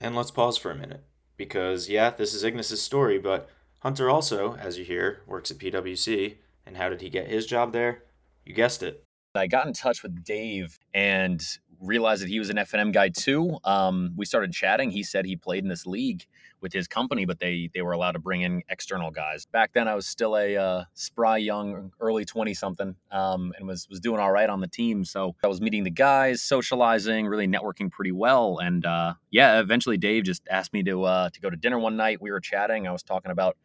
And 0.00 0.16
let's 0.16 0.30
pause 0.30 0.56
for 0.56 0.70
a 0.70 0.74
minute 0.74 1.04
because 1.36 1.88
yeah, 1.88 2.10
this 2.10 2.32
is 2.32 2.42
Ignas's 2.42 2.80
story, 2.80 3.18
but 3.18 3.50
Hunter 3.80 4.08
also, 4.08 4.56
as 4.56 4.78
you 4.78 4.84
hear, 4.84 5.22
works 5.26 5.50
at 5.50 5.58
PwC. 5.58 6.36
And 6.64 6.76
how 6.76 6.88
did 6.88 7.00
he 7.00 7.10
get 7.10 7.28
his 7.28 7.46
job 7.46 7.72
there? 7.72 8.04
You 8.46 8.54
guessed 8.54 8.82
it. 8.82 9.04
I 9.34 9.46
got 9.46 9.66
in 9.66 9.72
touch 9.72 10.02
with 10.02 10.24
Dave 10.24 10.78
and 10.94 11.42
realized 11.80 12.22
that 12.22 12.28
he 12.28 12.38
was 12.38 12.50
an 12.50 12.58
F&M 12.58 12.92
guy 12.92 13.08
too. 13.08 13.58
Um, 13.64 14.12
we 14.16 14.24
started 14.24 14.52
chatting. 14.52 14.90
He 14.90 15.02
said 15.02 15.26
he 15.26 15.36
played 15.36 15.64
in 15.64 15.68
this 15.68 15.86
league 15.86 16.24
with 16.62 16.72
his 16.72 16.88
company, 16.88 17.24
but 17.24 17.40
they 17.40 17.68
they 17.74 17.82
were 17.82 17.92
allowed 17.92 18.12
to 18.12 18.18
bring 18.18 18.42
in 18.42 18.62
external 18.68 19.10
guys. 19.10 19.46
Back 19.46 19.72
then, 19.72 19.88
I 19.88 19.94
was 19.94 20.06
still 20.06 20.36
a 20.36 20.56
uh, 20.56 20.84
spry 20.94 21.38
young, 21.38 21.92
early 22.00 22.24
twenty 22.24 22.54
something, 22.54 22.94
um, 23.10 23.52
and 23.58 23.66
was 23.66 23.88
was 23.90 24.00
doing 24.00 24.20
all 24.20 24.32
right 24.32 24.48
on 24.48 24.60
the 24.60 24.68
team. 24.68 25.04
So 25.04 25.34
I 25.44 25.48
was 25.48 25.60
meeting 25.60 25.84
the 25.84 25.90
guys, 25.90 26.42
socializing, 26.42 27.26
really 27.26 27.48
networking 27.48 27.90
pretty 27.90 28.12
well. 28.12 28.58
And 28.58 28.86
uh, 28.86 29.14
yeah, 29.30 29.60
eventually 29.60 29.98
Dave 29.98 30.24
just 30.24 30.42
asked 30.50 30.72
me 30.72 30.82
to 30.84 31.04
uh, 31.04 31.30
to 31.30 31.40
go 31.40 31.50
to 31.50 31.56
dinner 31.56 31.78
one 31.78 31.96
night. 31.96 32.22
We 32.22 32.30
were 32.30 32.40
chatting. 32.40 32.86
I 32.86 32.92
was 32.92 33.02
talking 33.02 33.32
about 33.32 33.56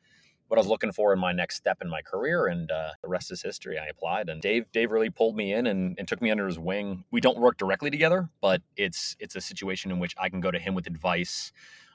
what 0.47 0.57
I 0.57 0.61
was 0.61 0.67
looking 0.67 0.91
for 0.91 1.11
in 1.13 1.19
my 1.19 1.33
next 1.33 1.55
step 1.55 1.79
in 1.81 1.89
my 1.89 2.01
career, 2.01 2.47
and 2.47 2.71
uh, 2.71 2.91
the 3.01 3.07
rest 3.09 3.31
is 3.31 3.41
history. 3.41 3.77
I 3.77 3.87
applied, 3.87 4.29
and 4.29 4.41
Dave 4.41 4.71
Dave 4.71 4.91
really 4.91 5.09
pulled 5.09 5.35
me 5.35 5.53
in 5.53 5.67
and, 5.67 5.95
and 5.99 6.07
took 6.07 6.21
me 6.21 6.31
under 6.31 6.47
his 6.47 6.57
wing. 6.57 7.03
We 7.11 7.21
don't 7.21 7.37
work 7.37 7.57
directly 7.57 7.89
together, 7.89 8.29
but 8.41 8.61
it's 8.75 9.15
it's 9.19 9.35
a 9.35 9.41
situation 9.41 9.91
in 9.91 9.99
which 9.99 10.15
I 10.17 10.29
can 10.29 10.39
go 10.39 10.51
to 10.51 10.59
him 10.59 10.73
with 10.73 10.87
advice. 10.87 11.51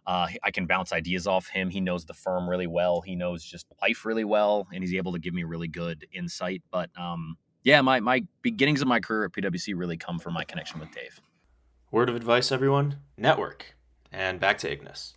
Uh, 0.07 0.29
I 0.43 0.51
can 0.51 0.67
bounce 0.67 0.93
ideas 0.93 1.27
off 1.27 1.47
him. 1.47 1.71
He 1.71 1.81
knows 1.81 2.05
the 2.05 2.15
firm 2.15 2.49
really 2.49 2.67
well. 2.67 3.01
He 3.01 3.15
knows 3.15 3.45
just 3.45 3.67
life 3.81 4.05
really 4.05 4.25
well, 4.25 4.67
and 4.73 4.83
he's 4.83 4.95
able 4.95 5.13
to 5.13 5.19
give 5.19 5.33
me 5.33 5.45
really 5.45 5.69
good 5.69 6.07
insight. 6.13 6.63
But 6.71 6.91
um, 6.99 7.37
yeah, 7.63 7.81
my 7.83 8.01
my 8.01 8.25
beginnings 8.43 8.83
of 8.83 8.89
my 8.89 8.99
career 8.99 9.25
at 9.25 9.33
PwC 9.33 9.75
really 9.77 9.97
come 9.97 10.19
from 10.19 10.35
my 10.35 10.45
connection 10.45 10.81
with 10.81 10.91
Dave. 10.93 11.21
Word 11.93 12.09
of 12.09 12.17
advice, 12.17 12.51
everyone: 12.51 12.99
network. 13.17 13.77
And 14.11 14.41
back 14.41 14.59
to 14.59 14.77
Ignas. 14.77 15.15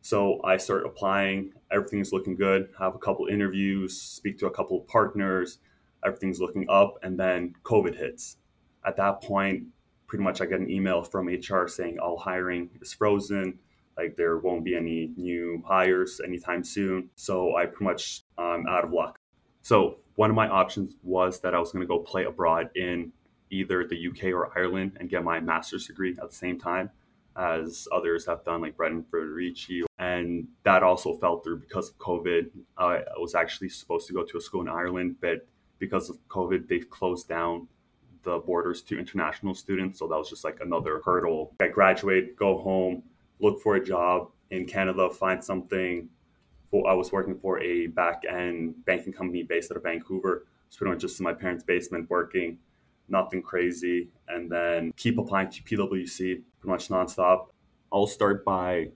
So 0.00 0.40
I 0.44 0.56
start 0.56 0.86
applying. 0.86 1.52
Everything's 1.70 2.12
looking 2.12 2.36
good. 2.36 2.68
Have 2.78 2.94
a 2.94 2.98
couple 2.98 3.26
interviews. 3.26 4.00
Speak 4.00 4.38
to 4.38 4.46
a 4.46 4.50
couple 4.50 4.80
of 4.80 4.86
partners. 4.86 5.58
Everything's 6.04 6.40
looking 6.40 6.66
up, 6.68 6.94
and 7.02 7.18
then 7.18 7.54
COVID 7.64 7.96
hits. 7.96 8.36
At 8.84 8.96
that 8.96 9.22
point, 9.22 9.64
pretty 10.06 10.22
much 10.22 10.40
I 10.40 10.46
get 10.46 10.60
an 10.60 10.70
email 10.70 11.02
from 11.02 11.26
HR 11.26 11.66
saying 11.66 11.98
all 11.98 12.18
hiring 12.18 12.70
is 12.80 12.92
frozen 12.92 13.58
like 13.96 14.16
there 14.16 14.38
won't 14.38 14.64
be 14.64 14.76
any 14.76 15.12
new 15.16 15.62
hires 15.66 16.20
anytime 16.24 16.64
soon. 16.64 17.10
So 17.14 17.56
I 17.56 17.66
pretty 17.66 17.84
much 17.84 18.22
um, 18.38 18.64
out 18.68 18.84
of 18.84 18.92
luck. 18.92 19.18
So 19.62 19.98
one 20.16 20.30
of 20.30 20.36
my 20.36 20.48
options 20.48 20.96
was 21.02 21.40
that 21.40 21.54
I 21.54 21.58
was 21.58 21.72
going 21.72 21.82
to 21.82 21.86
go 21.86 21.98
play 21.98 22.24
abroad 22.24 22.70
in 22.74 23.12
either 23.50 23.86
the 23.86 24.08
UK 24.08 24.24
or 24.24 24.56
Ireland 24.58 24.96
and 24.98 25.08
get 25.08 25.22
my 25.22 25.40
master's 25.40 25.86
degree 25.86 26.16
at 26.20 26.30
the 26.30 26.34
same 26.34 26.58
time 26.58 26.90
as 27.36 27.88
others 27.92 28.26
have 28.26 28.44
done, 28.44 28.60
like 28.60 28.76
Brendan 28.76 29.04
Federici. 29.10 29.82
And 29.98 30.48
that 30.64 30.82
also 30.82 31.14
fell 31.14 31.40
through 31.40 31.60
because 31.60 31.90
of 31.90 31.98
COVID. 31.98 32.50
I 32.76 33.02
was 33.18 33.34
actually 33.34 33.68
supposed 33.68 34.06
to 34.08 34.12
go 34.12 34.24
to 34.24 34.36
a 34.36 34.40
school 34.40 34.62
in 34.62 34.68
Ireland, 34.68 35.16
but 35.20 35.46
because 35.78 36.10
of 36.10 36.16
COVID, 36.28 36.68
they've 36.68 36.88
closed 36.88 37.28
down 37.28 37.68
the 38.22 38.38
borders 38.38 38.82
to 38.82 38.98
international 38.98 39.54
students. 39.54 39.98
So 39.98 40.06
that 40.08 40.16
was 40.16 40.30
just 40.30 40.44
like 40.44 40.58
another 40.60 41.00
hurdle. 41.04 41.54
I 41.60 41.68
graduate, 41.68 42.36
go 42.36 42.58
home, 42.58 43.02
look 43.42 43.60
for 43.60 43.76
a 43.76 43.84
job 43.84 44.30
in 44.50 44.64
Canada, 44.64 45.10
find 45.10 45.44
something. 45.44 46.08
I 46.74 46.94
was 46.94 47.12
working 47.12 47.38
for 47.38 47.60
a 47.60 47.88
back 47.88 48.22
end 48.26 48.82
banking 48.86 49.12
company 49.12 49.42
based 49.42 49.70
out 49.70 49.76
of 49.76 49.82
Vancouver. 49.82 50.46
It's 50.68 50.76
pretty 50.78 50.92
much 50.92 51.02
just 51.02 51.20
in 51.20 51.24
my 51.24 51.34
parents' 51.34 51.64
basement 51.64 52.08
working, 52.08 52.56
nothing 53.08 53.42
crazy. 53.42 54.08
And 54.28 54.50
then 54.50 54.92
keep 54.96 55.18
applying 55.18 55.50
to 55.50 55.62
PwC 55.62 56.16
pretty 56.16 56.42
much 56.64 56.88
nonstop. 56.88 57.48
I'll 57.92 58.06
start 58.06 58.42
by 58.42 58.88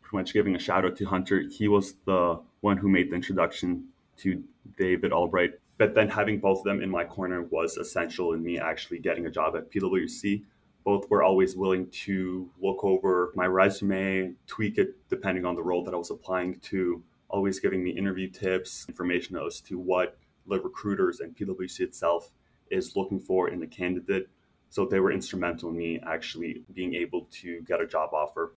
pretty 0.00 0.16
much 0.16 0.32
giving 0.32 0.56
a 0.56 0.58
shout 0.58 0.86
out 0.86 0.96
to 0.96 1.04
Hunter. 1.04 1.40
He 1.40 1.68
was 1.68 1.96
the 2.06 2.40
one 2.60 2.78
who 2.78 2.88
made 2.88 3.10
the 3.10 3.16
introduction 3.16 3.88
to 4.18 4.42
David 4.78 5.12
Albright 5.12 5.52
But 5.76 5.94
then 5.94 6.08
having 6.08 6.40
both 6.40 6.58
of 6.58 6.64
them 6.64 6.82
in 6.82 6.90
my 6.90 7.04
corner 7.04 7.42
was 7.42 7.76
essential 7.76 8.32
in 8.32 8.42
me 8.42 8.58
actually 8.58 8.98
getting 8.98 9.26
a 9.26 9.30
job 9.30 9.54
at 9.54 9.70
PwC. 9.70 10.42
Both 10.88 11.10
were 11.10 11.22
always 11.22 11.54
willing 11.54 11.90
to 12.06 12.48
look 12.62 12.82
over 12.82 13.30
my 13.34 13.44
resume, 13.44 14.32
tweak 14.46 14.78
it 14.78 14.96
depending 15.10 15.44
on 15.44 15.54
the 15.54 15.62
role 15.62 15.84
that 15.84 15.92
I 15.92 15.98
was 15.98 16.10
applying 16.10 16.60
to, 16.60 17.02
always 17.28 17.60
giving 17.60 17.84
me 17.84 17.90
interview 17.90 18.30
tips, 18.30 18.86
information 18.88 19.36
as 19.36 19.60
to 19.68 19.78
what 19.78 20.16
the 20.46 20.58
recruiters 20.58 21.20
and 21.20 21.36
PwC 21.36 21.80
itself 21.80 22.30
is 22.70 22.96
looking 22.96 23.20
for 23.20 23.50
in 23.50 23.62
a 23.62 23.66
candidate. 23.66 24.30
So 24.70 24.86
they 24.86 24.98
were 24.98 25.12
instrumental 25.12 25.68
in 25.68 25.76
me 25.76 26.00
actually 26.06 26.62
being 26.72 26.94
able 26.94 27.28
to 27.42 27.60
get 27.68 27.82
a 27.82 27.86
job 27.86 28.14
offer. 28.14 28.54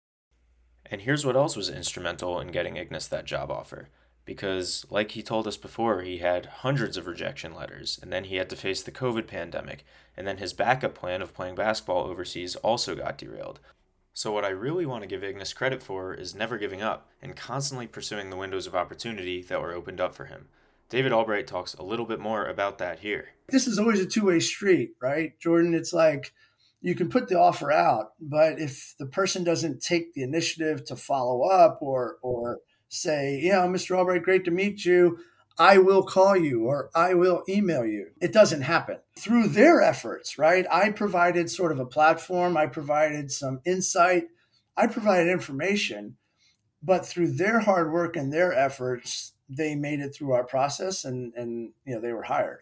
And 0.86 1.02
here's 1.02 1.26
what 1.26 1.36
else 1.36 1.56
was 1.56 1.72
instrumental 1.72 2.40
in 2.40 2.50
getting 2.50 2.76
Ignas 2.76 3.10
that 3.10 3.26
job 3.26 3.50
offer. 3.50 3.90
Because, 4.30 4.86
like 4.92 5.14
he 5.14 5.24
told 5.24 5.48
us 5.48 5.58
before, 5.58 6.04
he 6.04 6.20
had 6.20 6.46
hundreds 6.62 6.98
of 6.98 7.08
rejection 7.08 7.56
letters, 7.56 7.98
and 8.00 8.14
then 8.14 8.26
he 8.26 8.36
had 8.36 8.48
to 8.52 8.56
face 8.56 8.84
the 8.84 8.92
COVID 8.92 9.26
pandemic, 9.26 9.84
and 10.16 10.28
then 10.28 10.38
his 10.38 10.54
backup 10.54 10.94
plan 10.94 11.24
of 11.24 11.34
playing 11.34 11.56
basketball 11.56 12.04
overseas 12.04 12.56
also 12.58 12.94
got 12.94 13.18
derailed. 13.18 13.60
So, 14.14 14.32
what 14.32 14.46
I 14.46 14.50
really 14.50 14.86
want 14.86 15.02
to 15.02 15.08
give 15.08 15.24
Ignas 15.24 15.56
credit 15.56 15.82
for 15.82 16.14
is 16.14 16.36
never 16.36 16.60
giving 16.60 16.80
up 16.80 17.10
and 17.24 17.36
constantly 17.36 17.88
pursuing 17.88 18.30
the 18.30 18.38
windows 18.38 18.68
of 18.68 18.76
opportunity 18.76 19.42
that 19.42 19.60
were 19.60 19.74
opened 19.74 20.00
up 20.00 20.14
for 20.14 20.26
him. 20.26 20.50
David 20.90 21.12
Albright 21.12 21.48
talks 21.48 21.74
a 21.74 21.82
little 21.82 22.06
bit 22.06 22.20
more 22.20 22.46
about 22.46 22.78
that 22.78 23.00
here. 23.00 23.30
This 23.48 23.66
is 23.66 23.80
always 23.80 24.00
a 24.00 24.06
two 24.06 24.26
way 24.26 24.40
street, 24.42 24.92
right, 25.02 25.40
Jordan? 25.40 25.74
It's 25.74 25.92
like 25.92 26.34
you 26.82 26.94
can 26.94 27.10
put 27.10 27.30
the 27.30 27.40
offer 27.40 27.72
out, 27.72 28.12
but 28.22 28.60
if 28.60 28.94
the 29.00 29.08
person 29.08 29.44
doesn't 29.44 29.82
take 29.82 30.14
the 30.14 30.22
initiative 30.22 30.86
to 30.86 30.96
follow 30.96 31.50
up 31.50 31.80
or 31.82 32.18
or 32.22 32.60
say, 32.90 33.40
you 33.40 33.52
know, 33.52 33.68
Mr. 33.68 33.98
Albright, 33.98 34.24
great 34.24 34.46
to 34.46 34.52
meet 34.52 34.84
you. 34.84 35.20
I 35.58 35.78
will 35.78 36.04
call 36.04 36.38
you 36.38 36.66
or 36.66 36.90
I 36.96 37.14
will 37.14 37.44
email 37.50 37.86
you. 37.86 38.12
It 38.22 38.34
doesn't 38.34 38.62
happen. 38.62 38.98
Through 39.18 39.50
their 39.50 39.82
efforts, 39.82 40.38
right? 40.38 40.66
I 40.72 40.92
provided 40.92 41.50
sort 41.50 41.72
of 41.72 41.80
a 41.80 41.86
platform, 41.86 42.56
I 42.58 42.66
provided 42.66 43.32
some 43.32 43.62
insight, 43.66 44.26
I 44.76 44.88
provided 44.88 45.30
information, 45.30 46.16
but 46.82 47.06
through 47.06 47.34
their 47.34 47.60
hard 47.60 47.92
work 47.92 48.16
and 48.16 48.32
their 48.32 48.54
efforts, 48.54 49.34
they 49.50 49.76
made 49.76 50.00
it 50.00 50.16
through 50.16 50.32
our 50.32 50.46
process 50.46 51.04
and 51.04 51.34
and 51.34 51.72
you 51.86 51.96
know 51.96 52.00
they 52.00 52.14
were 52.14 52.24
hired. 52.24 52.62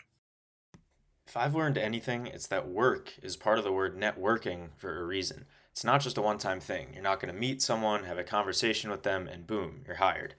If 1.28 1.36
I've 1.36 1.56
learned 1.56 1.78
anything, 1.78 2.26
it's 2.28 2.48
that 2.48 2.70
work 2.70 3.14
is 3.22 3.36
part 3.36 3.58
of 3.58 3.66
the 3.66 3.72
word 3.72 4.00
networking 4.00 4.70
for 4.78 5.00
a 5.00 5.06
reason. 5.06 5.46
It's 5.78 5.84
not 5.84 6.02
just 6.02 6.18
a 6.18 6.24
one 6.24 6.40
time 6.40 6.60
thing. 6.60 6.88
You're 6.96 7.04
not 7.04 7.20
going 7.20 7.32
to 7.32 7.40
meet 7.40 7.62
someone, 7.62 8.06
have 8.06 8.18
a 8.18 8.24
conversation 8.24 8.90
with 8.90 9.04
them, 9.04 9.28
and 9.28 9.46
boom, 9.46 9.84
you're 9.86 9.98
hired. 9.98 10.34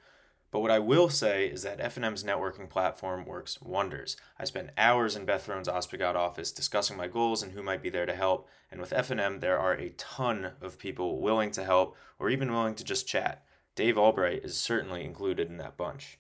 But 0.51 0.59
what 0.59 0.73
I 0.73 0.81
will 0.81 1.09
say 1.09 1.47
is 1.47 1.63
that 1.63 1.79
F&M's 1.79 2.25
networking 2.25 2.69
platform 2.69 3.25
works 3.25 3.63
wonders. 3.63 4.17
I 4.37 4.45
spent 4.47 4.71
hours 4.77 5.15
in 5.15 5.27
Beth 5.27 5.47
Ospegat 5.47 6.17
office 6.17 6.51
discussing 6.51 6.97
my 6.97 7.07
goals 7.07 7.41
and 7.41 7.53
who 7.53 7.63
might 7.63 7.85
be 7.85 7.89
there 7.89 8.05
to 8.05 8.17
help, 8.17 8.49
and 8.69 8.81
with 8.81 8.93
F&M 8.93 9.39
there 9.39 9.61
are 9.61 9.75
a 9.75 9.91
ton 9.91 10.55
of 10.61 10.77
people 10.77 11.21
willing 11.21 11.53
to 11.53 11.63
help 11.63 11.97
or 12.19 12.31
even 12.31 12.51
willing 12.51 12.75
to 12.75 12.83
just 12.83 13.07
chat. 13.07 13.45
Dave 13.77 13.97
Albright 13.97 14.45
is 14.45 14.57
certainly 14.57 15.05
included 15.05 15.49
in 15.49 15.59
that 15.59 15.77
bunch 15.77 16.19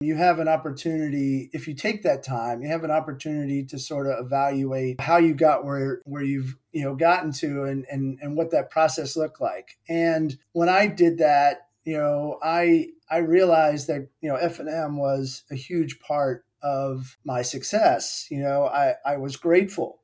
you 0.00 0.16
have 0.16 0.38
an 0.38 0.48
opportunity 0.48 1.50
if 1.52 1.68
you 1.68 1.74
take 1.74 2.02
that 2.02 2.22
time 2.22 2.62
you 2.62 2.68
have 2.68 2.84
an 2.84 2.90
opportunity 2.90 3.64
to 3.64 3.78
sort 3.78 4.06
of 4.06 4.24
evaluate 4.24 5.00
how 5.00 5.16
you 5.16 5.34
got 5.34 5.64
where 5.64 6.00
where 6.04 6.22
you've 6.22 6.56
you 6.72 6.82
know 6.82 6.94
gotten 6.94 7.32
to 7.32 7.64
and 7.64 7.84
and, 7.90 8.18
and 8.20 8.36
what 8.36 8.50
that 8.50 8.70
process 8.70 9.16
looked 9.16 9.40
like 9.40 9.78
and 9.88 10.36
when 10.52 10.68
i 10.68 10.86
did 10.86 11.18
that 11.18 11.68
you 11.84 11.96
know 11.96 12.38
i 12.42 12.86
i 13.10 13.18
realized 13.18 13.86
that 13.86 14.08
you 14.20 14.28
know 14.28 14.36
f&m 14.36 14.96
was 14.96 15.44
a 15.50 15.54
huge 15.54 16.00
part 16.00 16.44
of 16.62 17.16
my 17.24 17.42
success 17.42 18.26
you 18.30 18.42
know 18.42 18.66
i 18.66 18.94
i 19.06 19.16
was 19.16 19.36
grateful 19.36 20.00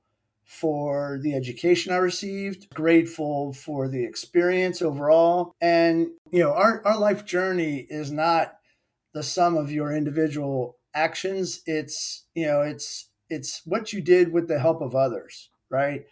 for 0.50 1.20
the 1.22 1.32
education 1.32 1.92
I 1.92 1.98
received, 1.98 2.74
grateful 2.74 3.52
for 3.52 3.86
the 3.86 4.04
experience 4.04 4.82
overall. 4.82 5.54
And, 5.60 6.08
you 6.32 6.40
know, 6.40 6.52
our, 6.52 6.84
our 6.84 6.98
life 6.98 7.24
journey 7.24 7.86
is 7.88 8.10
not 8.10 8.59
the 9.12 9.22
sum 9.22 9.56
of 9.56 9.70
your 9.70 9.92
individual 9.92 10.76
actions 10.94 11.60
it's 11.66 12.24
you 12.34 12.46
know 12.46 12.62
it's 12.62 13.08
it's 13.28 13.62
what 13.64 13.92
you 13.92 14.00
did 14.00 14.32
with 14.32 14.48
the 14.48 14.58
help 14.58 14.80
of 14.80 14.94
others 14.94 15.50
right? 15.70 16.04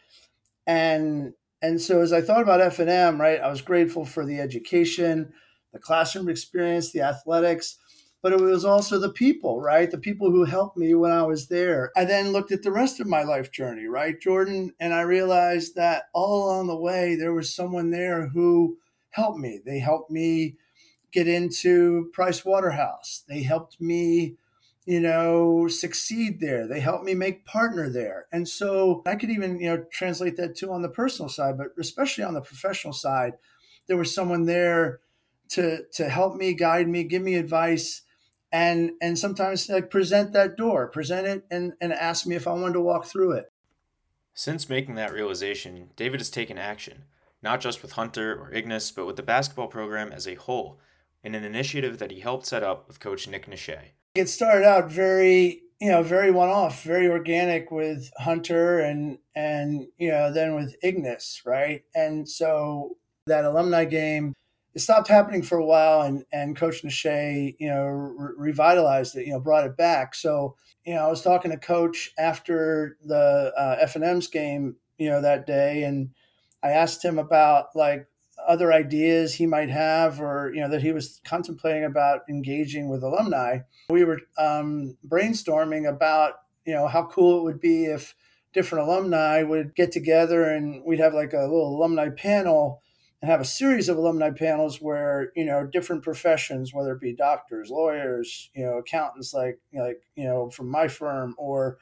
And 0.66 1.32
and 1.60 1.80
so 1.80 2.00
as 2.00 2.12
i 2.12 2.20
thought 2.20 2.42
about 2.42 2.60
f&m 2.60 3.20
right 3.20 3.40
i 3.40 3.48
was 3.48 3.60
grateful 3.62 4.04
for 4.04 4.24
the 4.24 4.38
education 4.38 5.32
the 5.72 5.78
classroom 5.78 6.28
experience 6.28 6.92
the 6.92 7.00
athletics 7.00 7.76
but 8.22 8.32
it 8.32 8.40
was 8.40 8.64
also 8.64 8.98
the 8.98 9.12
people 9.12 9.60
right? 9.60 9.90
The 9.90 9.98
people 9.98 10.30
who 10.30 10.44
helped 10.44 10.76
me 10.76 10.94
when 10.94 11.12
i 11.12 11.22
was 11.22 11.48
there. 11.48 11.90
I 11.96 12.04
then 12.04 12.30
looked 12.32 12.52
at 12.52 12.62
the 12.62 12.72
rest 12.72 13.00
of 13.00 13.06
my 13.06 13.22
life 13.22 13.50
journey 13.50 13.86
right? 13.86 14.20
Jordan 14.20 14.72
and 14.80 14.94
i 14.94 15.00
realized 15.02 15.74
that 15.76 16.04
all 16.14 16.46
along 16.46 16.66
the 16.68 16.76
way 16.76 17.16
there 17.16 17.32
was 17.32 17.54
someone 17.54 17.90
there 17.90 18.28
who 18.28 18.78
helped 19.10 19.38
me. 19.38 19.60
They 19.64 19.78
helped 19.78 20.10
me 20.10 20.56
get 21.12 21.28
into 21.28 22.10
Price 22.12 22.44
Waterhouse. 22.44 23.24
They 23.28 23.42
helped 23.42 23.80
me, 23.80 24.36
you 24.86 25.00
know, 25.00 25.68
succeed 25.68 26.40
there. 26.40 26.66
They 26.66 26.80
helped 26.80 27.04
me 27.04 27.14
make 27.14 27.44
partner 27.44 27.88
there. 27.88 28.26
And 28.32 28.48
so 28.48 29.02
I 29.06 29.16
could 29.16 29.30
even, 29.30 29.58
you 29.60 29.68
know, 29.68 29.84
translate 29.90 30.36
that 30.36 30.56
too 30.56 30.72
on 30.72 30.82
the 30.82 30.88
personal 30.88 31.28
side, 31.28 31.58
but 31.58 31.68
especially 31.78 32.24
on 32.24 32.34
the 32.34 32.40
professional 32.40 32.92
side, 32.92 33.34
there 33.86 33.96
was 33.96 34.14
someone 34.14 34.44
there 34.44 35.00
to 35.50 35.84
to 35.92 36.08
help 36.08 36.36
me, 36.36 36.54
guide 36.54 36.88
me, 36.88 37.04
give 37.04 37.22
me 37.22 37.34
advice 37.34 38.02
and 38.52 38.92
and 39.00 39.18
sometimes 39.18 39.68
like 39.68 39.90
present 39.90 40.32
that 40.32 40.56
door, 40.56 40.88
present 40.88 41.26
it 41.26 41.44
and 41.50 41.74
and 41.80 41.92
ask 41.92 42.26
me 42.26 42.36
if 42.36 42.46
I 42.46 42.52
wanted 42.52 42.74
to 42.74 42.80
walk 42.80 43.06
through 43.06 43.32
it. 43.32 43.52
Since 44.34 44.68
making 44.68 44.94
that 44.94 45.12
realization, 45.12 45.90
David 45.96 46.20
has 46.20 46.30
taken 46.30 46.58
action, 46.58 47.04
not 47.42 47.60
just 47.60 47.82
with 47.82 47.92
Hunter 47.92 48.34
or 48.34 48.52
Ignas, 48.52 48.94
but 48.94 49.06
with 49.06 49.16
the 49.16 49.22
basketball 49.22 49.66
program 49.66 50.12
as 50.12 50.28
a 50.28 50.36
whole 50.36 50.78
in 51.22 51.34
an 51.34 51.44
initiative 51.44 51.98
that 51.98 52.10
he 52.10 52.20
helped 52.20 52.46
set 52.46 52.62
up 52.62 52.86
with 52.88 53.00
coach 53.00 53.28
Nick 53.28 53.46
Nishay. 53.46 53.90
It 54.14 54.28
started 54.28 54.64
out 54.64 54.90
very, 54.90 55.62
you 55.80 55.90
know, 55.90 56.02
very 56.02 56.30
one 56.30 56.48
off, 56.48 56.82
very 56.82 57.08
organic 57.08 57.70
with 57.70 58.10
Hunter 58.18 58.80
and 58.80 59.18
and 59.34 59.86
you 59.98 60.10
know, 60.10 60.32
then 60.32 60.54
with 60.54 60.74
Ignas, 60.82 61.44
right? 61.46 61.82
And 61.94 62.28
so 62.28 62.96
that 63.26 63.44
alumni 63.44 63.84
game 63.84 64.34
it 64.74 64.80
stopped 64.80 65.08
happening 65.08 65.42
for 65.42 65.58
a 65.58 65.64
while 65.64 66.02
and 66.02 66.24
and 66.32 66.56
coach 66.56 66.82
Nishay, 66.82 67.56
you 67.58 67.68
know, 67.68 67.84
re- 67.84 68.34
revitalized 68.36 69.16
it, 69.16 69.26
you 69.26 69.32
know, 69.32 69.40
brought 69.40 69.66
it 69.66 69.76
back. 69.76 70.14
So, 70.14 70.56
you 70.84 70.94
know, 70.94 71.06
I 71.06 71.08
was 71.08 71.22
talking 71.22 71.50
to 71.50 71.56
coach 71.56 72.12
after 72.18 72.96
the 73.04 73.52
uh, 73.56 73.76
F&M's 73.80 74.28
game, 74.28 74.76
you 74.98 75.08
know, 75.10 75.20
that 75.20 75.46
day 75.46 75.82
and 75.82 76.10
I 76.62 76.70
asked 76.70 77.04
him 77.04 77.18
about 77.18 77.74
like 77.74 78.06
other 78.48 78.72
ideas 78.72 79.34
he 79.34 79.46
might 79.46 79.68
have 79.68 80.20
or 80.20 80.50
you 80.54 80.60
know 80.60 80.70
that 80.70 80.82
he 80.82 80.90
was 80.90 81.20
contemplating 81.24 81.84
about 81.84 82.22
engaging 82.28 82.88
with 82.88 83.04
alumni. 83.04 83.58
We 83.90 84.04
were 84.04 84.20
um, 84.38 84.96
brainstorming 85.06 85.88
about 85.88 86.34
you 86.64 86.72
know 86.72 86.88
how 86.88 87.04
cool 87.06 87.38
it 87.38 87.44
would 87.44 87.60
be 87.60 87.84
if 87.84 88.16
different 88.54 88.88
alumni 88.88 89.42
would 89.42 89.74
get 89.74 89.92
together 89.92 90.44
and 90.44 90.82
we'd 90.84 90.98
have 90.98 91.14
like 91.14 91.34
a 91.34 91.42
little 91.42 91.76
alumni 91.76 92.08
panel 92.08 92.82
and 93.20 93.30
have 93.30 93.40
a 93.40 93.44
series 93.44 93.88
of 93.88 93.98
alumni 93.98 94.30
panels 94.30 94.80
where 94.80 95.30
you 95.36 95.44
know 95.44 95.66
different 95.66 96.02
professions 96.02 96.72
whether 96.72 96.92
it 96.92 97.00
be 97.00 97.14
doctors 97.14 97.68
lawyers 97.70 98.50
you 98.54 98.64
know 98.64 98.78
accountants 98.78 99.34
like 99.34 99.58
like 99.74 100.00
you 100.16 100.24
know 100.24 100.48
from 100.48 100.70
my 100.70 100.88
firm 100.88 101.34
or 101.36 101.78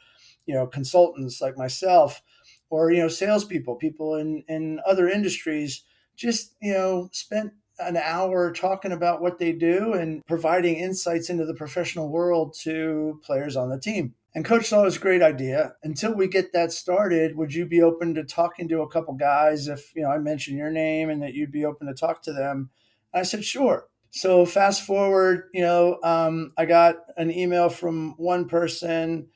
you 0.46 0.54
know 0.54 0.66
consultants 0.66 1.40
like 1.40 1.56
myself 1.56 2.22
or 2.70 2.90
you 2.90 2.98
know 2.98 3.08
salespeople 3.08 3.76
people 3.76 4.16
in 4.16 4.42
in 4.48 4.80
other 4.84 5.08
industries 5.08 5.84
just, 6.16 6.54
you 6.60 6.72
know, 6.72 7.08
spent 7.12 7.52
an 7.78 7.96
hour 7.96 8.52
talking 8.52 8.92
about 8.92 9.20
what 9.20 9.38
they 9.38 9.52
do 9.52 9.92
and 9.92 10.24
providing 10.26 10.76
insights 10.76 11.28
into 11.28 11.44
the 11.44 11.54
professional 11.54 12.08
world 12.08 12.54
to 12.62 13.20
players 13.22 13.56
on 13.56 13.68
the 13.68 13.78
team. 13.78 14.14
And 14.34 14.44
coach 14.44 14.68
thought 14.68 14.82
it 14.82 14.84
was 14.84 14.96
a 14.96 15.00
great 15.00 15.22
idea. 15.22 15.74
Until 15.82 16.14
we 16.14 16.28
get 16.28 16.52
that 16.52 16.72
started, 16.72 17.36
would 17.36 17.54
you 17.54 17.64
be 17.64 17.82
open 17.82 18.14
to 18.14 18.24
talking 18.24 18.68
to 18.68 18.82
a 18.82 18.88
couple 18.88 19.14
guys 19.14 19.68
if, 19.68 19.94
you 19.94 20.02
know, 20.02 20.10
I 20.10 20.18
mentioned 20.18 20.58
your 20.58 20.70
name 20.70 21.08
and 21.08 21.22
that 21.22 21.34
you'd 21.34 21.52
be 21.52 21.64
open 21.64 21.86
to 21.86 21.94
talk 21.94 22.22
to 22.22 22.32
them? 22.32 22.70
I 23.14 23.22
said, 23.22 23.44
sure. 23.44 23.86
So 24.10 24.44
fast 24.46 24.82
forward, 24.82 25.44
you 25.52 25.62
know, 25.62 25.98
um, 26.02 26.52
I 26.56 26.66
got 26.66 26.96
an 27.16 27.30
email 27.30 27.68
from 27.68 28.14
one 28.18 28.46
person. 28.46 29.28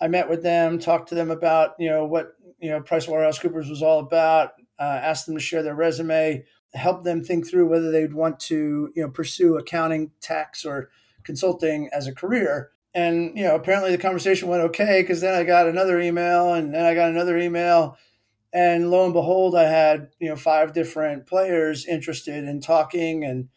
I 0.00 0.08
met 0.08 0.28
with 0.28 0.42
them, 0.42 0.78
talked 0.78 1.10
to 1.10 1.14
them 1.14 1.30
about, 1.30 1.70
you 1.78 1.88
know, 1.88 2.04
what, 2.04 2.32
you 2.58 2.70
know, 2.70 2.80
PricewaterhouseCoopers 2.80 3.68
was 3.68 3.82
all 3.82 4.00
about, 4.00 4.52
uh, 4.78 5.00
ask 5.02 5.26
them 5.26 5.34
to 5.34 5.40
share 5.40 5.62
their 5.62 5.74
resume, 5.74 6.44
help 6.74 7.04
them 7.04 7.22
think 7.22 7.48
through 7.48 7.68
whether 7.68 7.90
they'd 7.90 8.14
want 8.14 8.40
to, 8.40 8.92
you 8.94 9.02
know, 9.02 9.10
pursue 9.10 9.56
accounting, 9.56 10.10
tax, 10.20 10.64
or 10.64 10.90
consulting 11.22 11.88
as 11.92 12.06
a 12.06 12.14
career. 12.14 12.70
And 12.94 13.36
you 13.36 13.44
know, 13.44 13.54
apparently 13.54 13.90
the 13.90 14.02
conversation 14.02 14.48
went 14.48 14.62
okay 14.64 15.02
because 15.02 15.20
then 15.20 15.34
I 15.34 15.44
got 15.44 15.66
another 15.66 15.98
email, 16.00 16.52
and 16.52 16.74
then 16.74 16.84
I 16.84 16.94
got 16.94 17.10
another 17.10 17.38
email, 17.38 17.96
and 18.52 18.90
lo 18.90 19.04
and 19.04 19.14
behold, 19.14 19.54
I 19.54 19.64
had 19.64 20.10
you 20.20 20.28
know 20.28 20.36
five 20.36 20.74
different 20.74 21.26
players 21.26 21.86
interested 21.86 22.44
in 22.44 22.60
talking 22.60 23.24
and 23.24 23.48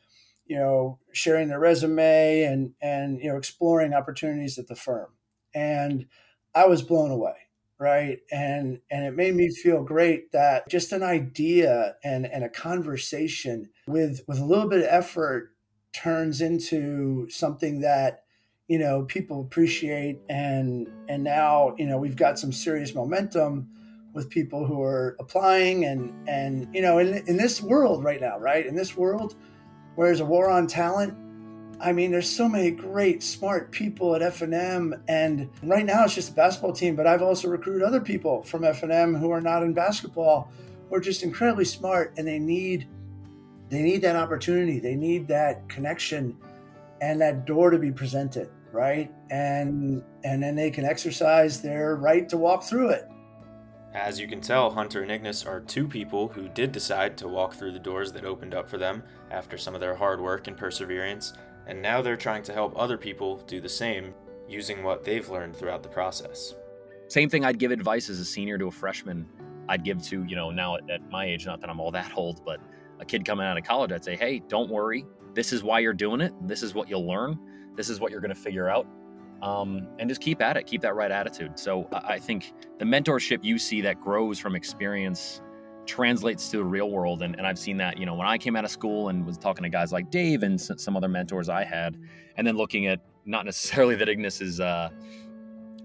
you 0.46 0.58
know 0.58 1.00
sharing 1.12 1.50
their 1.50 1.60
resume 1.60 2.44
and 2.44 2.74
and 2.82 3.20
you 3.22 3.30
know 3.30 3.38
exploring 3.38 3.94
opportunities 3.94 4.58
at 4.58 4.68
the 4.68 4.76
firm. 4.76 5.10
and 5.54 6.06
I 6.54 6.66
was 6.68 6.82
blown 6.82 7.12
away 7.12 7.36
right? 7.80 8.20
And 8.32 8.80
and 8.90 9.06
it 9.06 9.16
made 9.16 9.36
me 9.36 9.50
feel 9.50 9.84
great 9.84 10.32
that 10.32 10.68
just 10.70 10.92
an 10.92 11.04
idea 11.04 11.96
and 12.04 12.26
and 12.26 12.44
a 12.44 12.50
conversation 12.50 13.70
with 13.88 14.22
with 14.28 14.40
a 14.40 14.46
little 14.46 14.70
bit 14.70 14.80
of 14.80 14.88
effort 14.90 15.52
turns 15.94 16.42
into 16.42 17.30
something 17.30 17.82
that 17.82 18.24
you 18.68 18.80
know 18.80 19.04
people 19.04 19.42
appreciate. 19.42 20.20
And 20.30 20.88
and 21.10 21.24
now 21.24 21.76
you 21.78 21.86
know 21.86 21.98
we've 21.98 22.16
got 22.16 22.40
some 22.40 22.52
serious 22.52 22.96
momentum 22.96 23.70
with 24.14 24.30
people 24.30 24.66
who 24.66 24.82
are 24.82 25.18
applying 25.20 25.84
and 25.84 26.14
and 26.28 26.74
you 26.74 26.82
know 26.82 27.00
in 27.00 27.16
in 27.28 27.38
this 27.38 27.62
world 27.62 28.04
right 28.04 28.22
now 28.22 28.40
right? 28.40 28.66
In 28.66 28.76
this 28.76 28.96
world 28.96 29.36
where 29.96 30.08
there's 30.08 30.22
a 30.22 30.26
war 30.26 30.50
on 30.50 30.68
talent 30.68 31.18
I 31.80 31.92
mean, 31.92 32.12
there's 32.12 32.30
so 32.30 32.48
many 32.48 32.72
great, 32.72 33.22
smart 33.22 33.72
people 33.72 34.16
at 34.16 34.22
F&M, 34.22 34.96
and 35.08 35.50
right 35.64 35.86
now 35.86 36.06
it's 36.06 36.16
just 36.16 36.32
a 36.32 36.34
basketball 36.34 36.74
team. 36.74 36.96
But 36.96 37.08
I've 37.08 37.22
also 37.22 37.50
recruited 37.50 37.84
other 37.84 38.00
people 38.00 38.44
from 38.44 38.64
F&M 38.64 39.16
who 39.16 39.32
are 39.32 39.42
not 39.42 39.64
in 39.64 39.74
basketball, 39.74 40.52
who 40.90 40.96
are 40.96 41.00
just 41.00 41.24
incredibly 41.24 41.66
smart, 41.66 42.14
and 42.18 42.28
they 42.28 42.40
need 42.40 42.88
they 43.70 43.82
need 43.82 44.04
that 44.04 44.16
opportunity, 44.16 44.80
they 44.80 44.96
need 44.96 45.28
that 45.28 45.68
connection, 45.68 46.38
and 47.02 47.20
that 47.20 47.46
door 47.46 47.72
to 47.72 47.80
be 47.80 47.92
presented, 47.92 48.50
right? 48.72 49.12
And 49.30 50.04
and 50.24 50.42
then 50.42 50.56
they 50.56 50.72
can 50.72 50.86
exercise 50.86 51.62
their 51.62 51.96
right 51.96 52.30
to 52.30 52.38
walk 52.38 52.64
through 52.64 52.90
it. 52.92 53.10
As 53.96 54.20
you 54.20 54.28
can 54.28 54.42
tell, 54.42 54.70
Hunter 54.72 55.04
and 55.04 55.10
Ignas 55.10 55.48
are 55.48 55.62
two 55.62 55.88
people 55.88 56.28
who 56.28 56.50
did 56.50 56.74
decide 56.74 57.18
to 57.18 57.30
walk 57.30 57.54
through 57.54 57.72
the 57.72 57.80
doors 57.80 58.12
that 58.12 58.26
opened 58.26 58.54
up 58.54 58.68
for 58.68 58.78
them 58.78 59.02
after 59.32 59.58
some 59.58 59.74
of 59.74 59.80
their 59.80 59.96
hard 59.96 60.20
work 60.20 60.48
and 60.48 60.58
perseverance 60.58 61.32
and 61.68 61.82
now 61.82 62.02
they're 62.02 62.18
trying 62.18 62.44
to 62.44 62.54
help 62.54 62.74
other 62.76 62.98
people 62.98 63.38
do 63.48 63.60
the 63.60 63.70
same 63.70 64.14
using 64.48 64.84
what 64.84 65.04
they've 65.04 65.28
learned 65.30 65.56
throughout 65.56 65.84
the 65.84 65.90
process. 65.90 66.56
Same 67.08 67.30
thing 67.30 67.46
I'd 67.46 67.60
give 67.60 67.72
advice 67.72 68.10
as 68.10 68.20
a 68.20 68.26
senior 68.26 68.58
to 68.58 68.68
a 68.68 68.72
freshman. 68.72 69.28
I'd 69.68 69.84
give 69.84 70.04
to, 70.04 70.24
you 70.24 70.36
know, 70.36 70.52
now 70.52 70.78
at, 70.78 71.10
my 71.10 71.26
age, 71.26 71.46
not 71.46 71.62
that 71.62 71.70
I'm 71.70 71.80
all 71.80 71.92
that 71.92 72.12
old, 72.16 72.44
but 72.46 72.60
a 73.00 73.06
kid 73.06 73.26
coming 73.26 73.46
out 73.46 73.58
of 73.58 73.64
college, 73.64 73.92
I'd 73.92 74.04
say, 74.04 74.16
hey, 74.16 74.42
don't 74.48 74.70
worry. 74.70 75.06
This 75.34 75.52
is 75.52 75.64
why 75.64 75.80
you're 75.80 75.94
doing 75.94 76.22
it. 76.22 76.34
This 76.48 76.64
is 76.64 76.74
what 76.74 76.90
you'll 76.90 77.08
learn. 77.08 77.38
This 77.76 77.90
is 77.90 78.00
what 78.00 78.12
you're 78.12 78.22
going 78.22 78.34
to 78.34 78.40
figure 78.40 78.70
out. 78.70 78.88
Um, 79.42 79.88
and 80.00 80.08
just 80.08 80.22
keep 80.22 80.42
at 80.42 80.56
it, 80.58 80.66
keep 80.66 80.82
that 80.82 80.96
right 80.96 81.12
attitude. 81.12 81.60
So 81.60 81.88
I 81.92 82.20
think 82.20 82.54
the 82.80 82.86
mentorship 82.86 83.44
you 83.44 83.58
see 83.58 83.82
that 83.82 84.02
grows 84.02 84.40
from 84.40 84.56
experience 84.56 85.42
translates 85.86 86.50
to 86.50 86.58
the 86.58 86.64
real 86.64 86.90
world. 86.90 87.22
And, 87.22 87.36
and 87.36 87.46
I've 87.46 87.60
seen 87.60 87.78
that, 87.78 87.98
you 87.98 88.06
know, 88.06 88.16
when 88.16 88.28
I 88.28 88.38
came 88.38 88.56
out 88.56 88.66
of 88.66 88.72
school 88.72 89.10
and 89.10 89.26
was 89.26 89.38
talking 89.38 89.64
to 89.64 89.70
guys 89.70 89.92
like 89.92 90.10
Dave 90.10 90.44
and 90.44 90.60
some 90.60 90.96
other 90.98 91.08
mentors 91.08 91.50
I 91.50 91.64
had, 91.64 91.98
and 92.38 92.46
then 92.46 92.58
looking 92.58 92.88
at 92.88 93.02
not 93.26 93.46
necessarily 93.46 93.96
that 93.98 94.08
Ignas 94.08 94.42
is, 94.42 94.60
uh, 94.60 94.90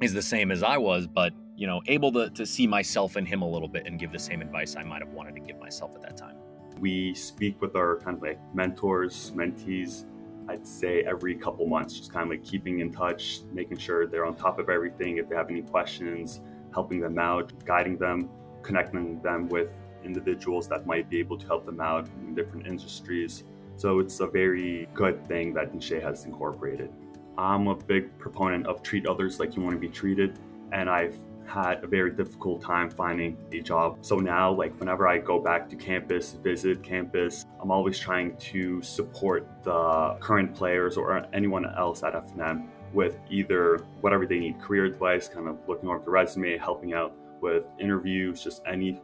is 0.00 0.12
the 0.12 0.22
same 0.22 0.50
as 0.50 0.62
I 0.62 0.78
was, 0.78 1.06
but, 1.06 1.32
you 1.56 1.66
know, 1.66 1.82
able 1.86 2.12
to, 2.12 2.30
to 2.30 2.46
see 2.46 2.66
myself 2.66 3.16
in 3.16 3.26
him 3.26 3.42
a 3.42 3.48
little 3.48 3.68
bit 3.68 3.86
and 3.86 3.98
give 3.98 4.12
the 4.12 4.18
same 4.18 4.40
advice 4.40 4.76
I 4.76 4.82
might 4.82 5.02
have 5.02 5.12
wanted 5.12 5.34
to 5.34 5.40
give 5.40 5.58
myself 5.58 5.92
at 5.94 6.02
that 6.02 6.16
time. 6.16 6.36
We 6.78 7.14
speak 7.14 7.60
with 7.60 7.76
our 7.76 7.98
kind 7.98 8.16
of 8.16 8.22
like 8.22 8.38
mentors, 8.54 9.32
mentees, 9.34 10.06
I'd 10.50 10.66
say 10.66 11.02
every 11.02 11.36
couple 11.36 11.66
months, 11.66 11.96
just 11.96 12.12
kind 12.12 12.24
of 12.24 12.30
like 12.30 12.44
keeping 12.44 12.80
in 12.80 12.90
touch, 12.90 13.42
making 13.52 13.78
sure 13.78 14.06
they're 14.06 14.24
on 14.24 14.34
top 14.34 14.58
of 14.58 14.68
everything. 14.68 15.18
If 15.18 15.28
they 15.28 15.36
have 15.36 15.48
any 15.48 15.62
questions, 15.62 16.40
helping 16.72 17.00
them 17.00 17.18
out, 17.18 17.52
guiding 17.64 17.98
them, 17.98 18.28
connecting 18.62 19.20
them 19.22 19.48
with 19.48 19.68
individuals 20.04 20.68
that 20.68 20.86
might 20.86 21.08
be 21.08 21.18
able 21.18 21.38
to 21.38 21.46
help 21.46 21.66
them 21.66 21.80
out 21.80 22.08
in 22.26 22.34
different 22.34 22.66
industries. 22.66 23.44
So 23.76 23.98
it's 23.98 24.20
a 24.20 24.26
very 24.26 24.88
good 24.94 25.26
thing 25.26 25.54
that 25.54 25.74
Niche 25.74 26.02
has 26.02 26.24
incorporated. 26.24 26.90
I'm 27.38 27.68
a 27.68 27.74
big 27.74 28.16
proponent 28.18 28.66
of 28.66 28.82
treat 28.82 29.06
others 29.06 29.40
like 29.40 29.56
you 29.56 29.62
want 29.62 29.74
to 29.74 29.80
be 29.80 29.88
treated, 29.88 30.38
and 30.72 30.90
I've 30.90 31.16
had 31.46 31.82
a 31.82 31.86
very 31.86 32.12
difficult 32.12 32.62
time 32.62 32.90
finding 32.90 33.36
a 33.52 33.60
job. 33.60 33.98
So 34.02 34.16
now, 34.16 34.52
like 34.52 34.78
whenever 34.78 35.08
I 35.08 35.18
go 35.18 35.40
back 35.40 35.68
to 35.70 35.76
campus, 35.76 36.32
visit 36.32 36.82
campus, 36.82 37.46
I'm 37.60 37.70
always 37.70 37.98
trying 37.98 38.36
to 38.36 38.80
support 38.82 39.48
the 39.64 40.16
current 40.20 40.54
players 40.54 40.96
or 40.96 41.26
anyone 41.32 41.66
else 41.66 42.02
at 42.02 42.14
F&M 42.14 42.68
with 42.92 43.16
either 43.30 43.78
whatever 44.00 44.26
they 44.26 44.38
need, 44.38 44.60
career 44.60 44.84
advice, 44.84 45.28
kind 45.28 45.48
of 45.48 45.56
looking 45.66 45.88
over 45.88 46.04
the 46.04 46.10
resume, 46.10 46.56
helping 46.56 46.92
out 46.92 47.14
with 47.40 47.64
interviews, 47.78 48.44
just 48.44 48.62
any 48.66 49.00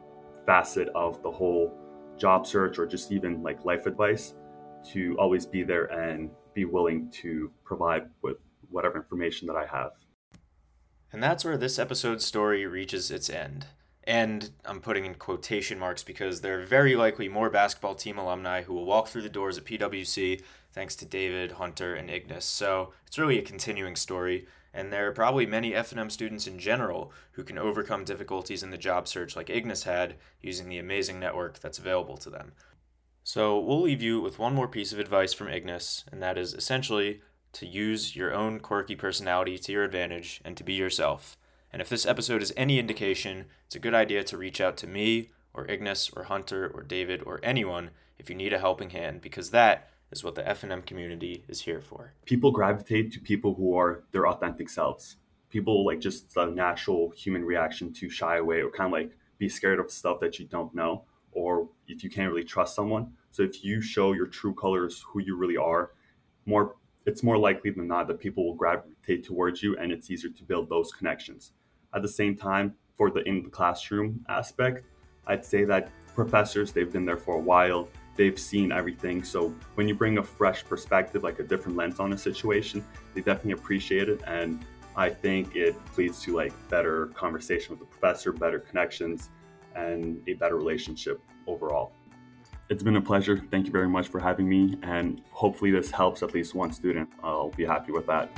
facet 0.47 0.89
of 0.95 1.23
the 1.23 1.31
whole 1.31 1.77
job 2.17 2.47
search 2.47 2.79
or 2.79 2.87
just 2.87 3.13
even 3.13 3.43
like 3.43 3.65
life 3.65 3.87
advice 3.87 4.35
to 4.93 5.17
always 5.19 5.45
be 5.45 5.63
there 5.63 5.87
and 5.87 6.31
be 6.55 6.65
willing 6.65 7.11
to 7.11 7.51
provide 7.65 8.05
with 8.23 8.37
whatever 8.71 8.97
information 8.97 9.47
that 9.47 9.57
I 9.57 9.67
have. 9.67 9.93
And 11.13 11.23
that's 11.23 11.45
where 11.45 11.59
this 11.59 11.79
episode's 11.79 12.25
story 12.25 12.67
reaches 12.67 13.11
its 13.11 13.31
end. 13.31 13.67
And 14.05 14.51
I'm 14.65 14.81
putting 14.81 15.05
in 15.05 15.17
quotation 15.17 15.79
marks 15.79 16.05
because 16.05 16.41
there 16.41 16.61
are 16.61 16.65
very 16.65 16.95
likely 16.95 17.29
more 17.29 17.51
basketball 17.51 17.97
team 17.97 18.19
alumni 18.19 18.63
who 18.63 18.75
will 18.75 18.87
walk 18.87 19.09
through 19.09 19.23
the 19.23 19.29
doors 19.29 19.59
at 19.59 19.65
PWC 19.65 20.43
thanks 20.73 20.95
to 20.97 21.07
David, 21.07 21.53
Hunter, 21.53 21.95
and 21.95 22.09
Ignas. 22.09 22.43
So 22.43 22.93
it's 23.07 23.19
really 23.19 23.39
a 23.39 23.43
continuing 23.43 23.97
story 23.97 24.47
and 24.77 24.93
there 24.93 25.09
are 25.09 25.13
probably 25.13 25.47
many 25.47 25.75
F&M 25.75 26.11
students 26.11 26.47
in 26.47 26.59
general 26.59 27.11
who 27.33 27.43
can 27.43 27.57
overcome 27.57 28.05
difficulties 28.05 28.63
in 28.63 28.71
the 28.71 28.77
job 28.77 29.09
search 29.09 29.35
like 29.35 29.47
Ignas 29.47 29.85
had 29.85 30.17
using 30.43 30.69
the 30.69 30.77
amazing 30.77 31.19
network 31.19 31.59
that's 31.61 31.79
available 31.79 32.19
to 32.19 32.29
them. 32.29 32.53
So 33.25 33.59
we'll 33.59 33.81
leave 33.81 34.03
you 34.03 34.21
with 34.21 34.39
one 34.39 34.55
more 34.55 34.69
piece 34.69 34.93
of 34.93 34.99
advice 34.99 35.33
from 35.33 35.47
Ignas, 35.47 36.05
and 36.13 36.23
that 36.23 36.37
is 36.37 36.53
essentially 36.53 37.23
to 37.55 37.67
use 37.67 38.15
your 38.15 38.35
own 38.35 38.61
quirky 38.61 38.95
personality 38.95 39.57
to 39.57 39.73
your 39.73 39.83
advantage 39.83 40.43
and 40.45 40.59
to 40.59 40.63
be 40.63 40.75
yourself. 40.75 41.39
And 41.73 41.81
if 41.81 41.89
this 41.89 42.05
episode 42.05 42.43
is 42.43 42.53
any 42.55 42.79
indication, 42.79 43.47
it's 43.65 43.75
a 43.75 43.81
good 43.81 43.95
idea 43.95 44.25
to 44.25 44.37
reach 44.37 44.61
out 44.61 44.77
to 44.77 44.87
me 44.87 45.31
or 45.55 45.67
Ignas 45.67 46.15
or 46.15 46.25
Hunter 46.25 46.71
or 46.73 46.83
David 46.83 47.23
or 47.25 47.41
anyone 47.43 47.93
if 48.19 48.29
you 48.29 48.37
need 48.37 48.53
a 48.53 48.59
helping 48.59 48.91
hand 48.91 49.23
because 49.23 49.53
that 49.53 49.89
is 50.11 50.23
what 50.23 50.35
the 50.35 50.49
F&M 50.49 50.83
community 50.83 51.45
is 51.49 51.61
here 51.63 51.81
for. 51.81 52.13
People 52.25 52.51
gravitate 52.51 53.13
to 53.13 53.21
people 53.21 53.55
who 53.55 53.77
are 53.77 54.05
their 54.13 54.29
authentic 54.29 54.69
selves. 54.69 55.17
People 55.51 55.85
like 55.85 56.01
just 56.01 56.35
the 56.35 56.47
natural 56.47 57.11
human 57.11 57.45
reaction 57.45 57.93
to 57.95 58.09
shy 58.09 58.37
away 58.37 58.61
or 58.61 58.71
kind 58.71 58.87
of 58.87 58.93
like 58.93 59.17
be 59.39 59.49
scared 59.49 59.79
of 59.79 59.91
stuff 59.91 60.21
that 60.21 60.39
you 60.39 60.47
don't 60.47 60.75
know 60.75 61.05
or 61.33 61.69
if 61.87 62.03
you 62.03 62.11
can't 62.11 62.31
really 62.31 62.45
trust 62.45 62.75
someone. 62.75 63.13
So 63.31 63.43
if 63.43 63.63
you 63.63 63.83
show 63.83 64.13
your 64.13 64.27
true 64.27 64.55
colors, 64.55 65.05
who 65.09 65.21
you 65.21 65.37
really 65.37 65.57
are, 65.57 65.91
more 66.47 66.77
it's 67.05 67.23
more 67.23 67.39
likely 67.39 67.71
than 67.71 67.87
not 67.87 68.09
that 68.09 68.19
people 68.19 68.45
will 68.45 68.55
gravitate 68.55 69.25
towards 69.25 69.63
you 69.63 69.77
and 69.79 69.93
it's 69.93 70.11
easier 70.11 70.31
to 70.31 70.43
build 70.43 70.69
those 70.69 70.91
connections. 70.91 71.53
At 71.95 72.03
the 72.03 72.09
same 72.09 72.37
time, 72.37 72.75
for 72.97 73.11
the 73.11 73.23
in 73.29 73.43
the 73.43 73.51
classroom 73.51 74.25
aspect, 74.29 74.85
I'd 75.27 75.45
say 75.45 75.65
that 75.65 75.91
professors, 76.15 76.73
they've 76.73 76.91
been 76.91 77.05
there 77.05 77.17
for 77.17 77.37
a 77.37 77.41
while 77.41 77.89
they've 78.17 78.39
seen 78.39 78.73
everything. 78.73 79.23
So 79.23 79.55
when 79.75 79.89
you 79.89 79.95
bring 79.95 80.19
a 80.19 80.23
fresh 80.23 80.65
perspective, 80.65 81.23
like 81.23 81.39
a 81.39 81.43
different 81.43 81.77
lens 81.77 82.01
on 82.01 82.13
a 82.13 82.19
situation, 82.19 82.85
they 83.15 83.21
definitely 83.21 83.53
appreciate 83.53 84.09
it. 84.09 84.21
And 84.27 84.65
I 84.97 85.11
think 85.11 85.55
it 85.55 85.77
leads 85.97 86.21
to 86.23 86.35
like 86.35 86.53
better 86.69 87.07
conversation 87.09 87.71
with 87.71 87.81
the 87.81 87.87
professor, 87.87 88.33
better 88.33 88.59
connections, 88.59 89.31
and 89.75 90.23
a 90.27 90.35
better 90.35 90.57
relationship 90.57 91.21
overall. 91.47 91.93
It's 92.69 92.83
been 92.83 92.97
a 92.97 93.01
pleasure. 93.01 93.45
Thank 93.51 93.67
you 93.67 93.73
very 93.73 93.89
much 93.89 94.09
for 94.09 94.19
having 94.19 94.49
me. 94.49 94.77
And 94.83 95.23
hopefully, 95.31 95.71
this 95.71 95.91
helps 95.91 96.23
at 96.23 96.35
least 96.35 96.55
one 96.55 96.73
student. 96.73 97.09
I'll 97.23 97.51
be 97.51 97.65
happy 97.65 97.93
with 97.93 98.07
that. 98.07 98.31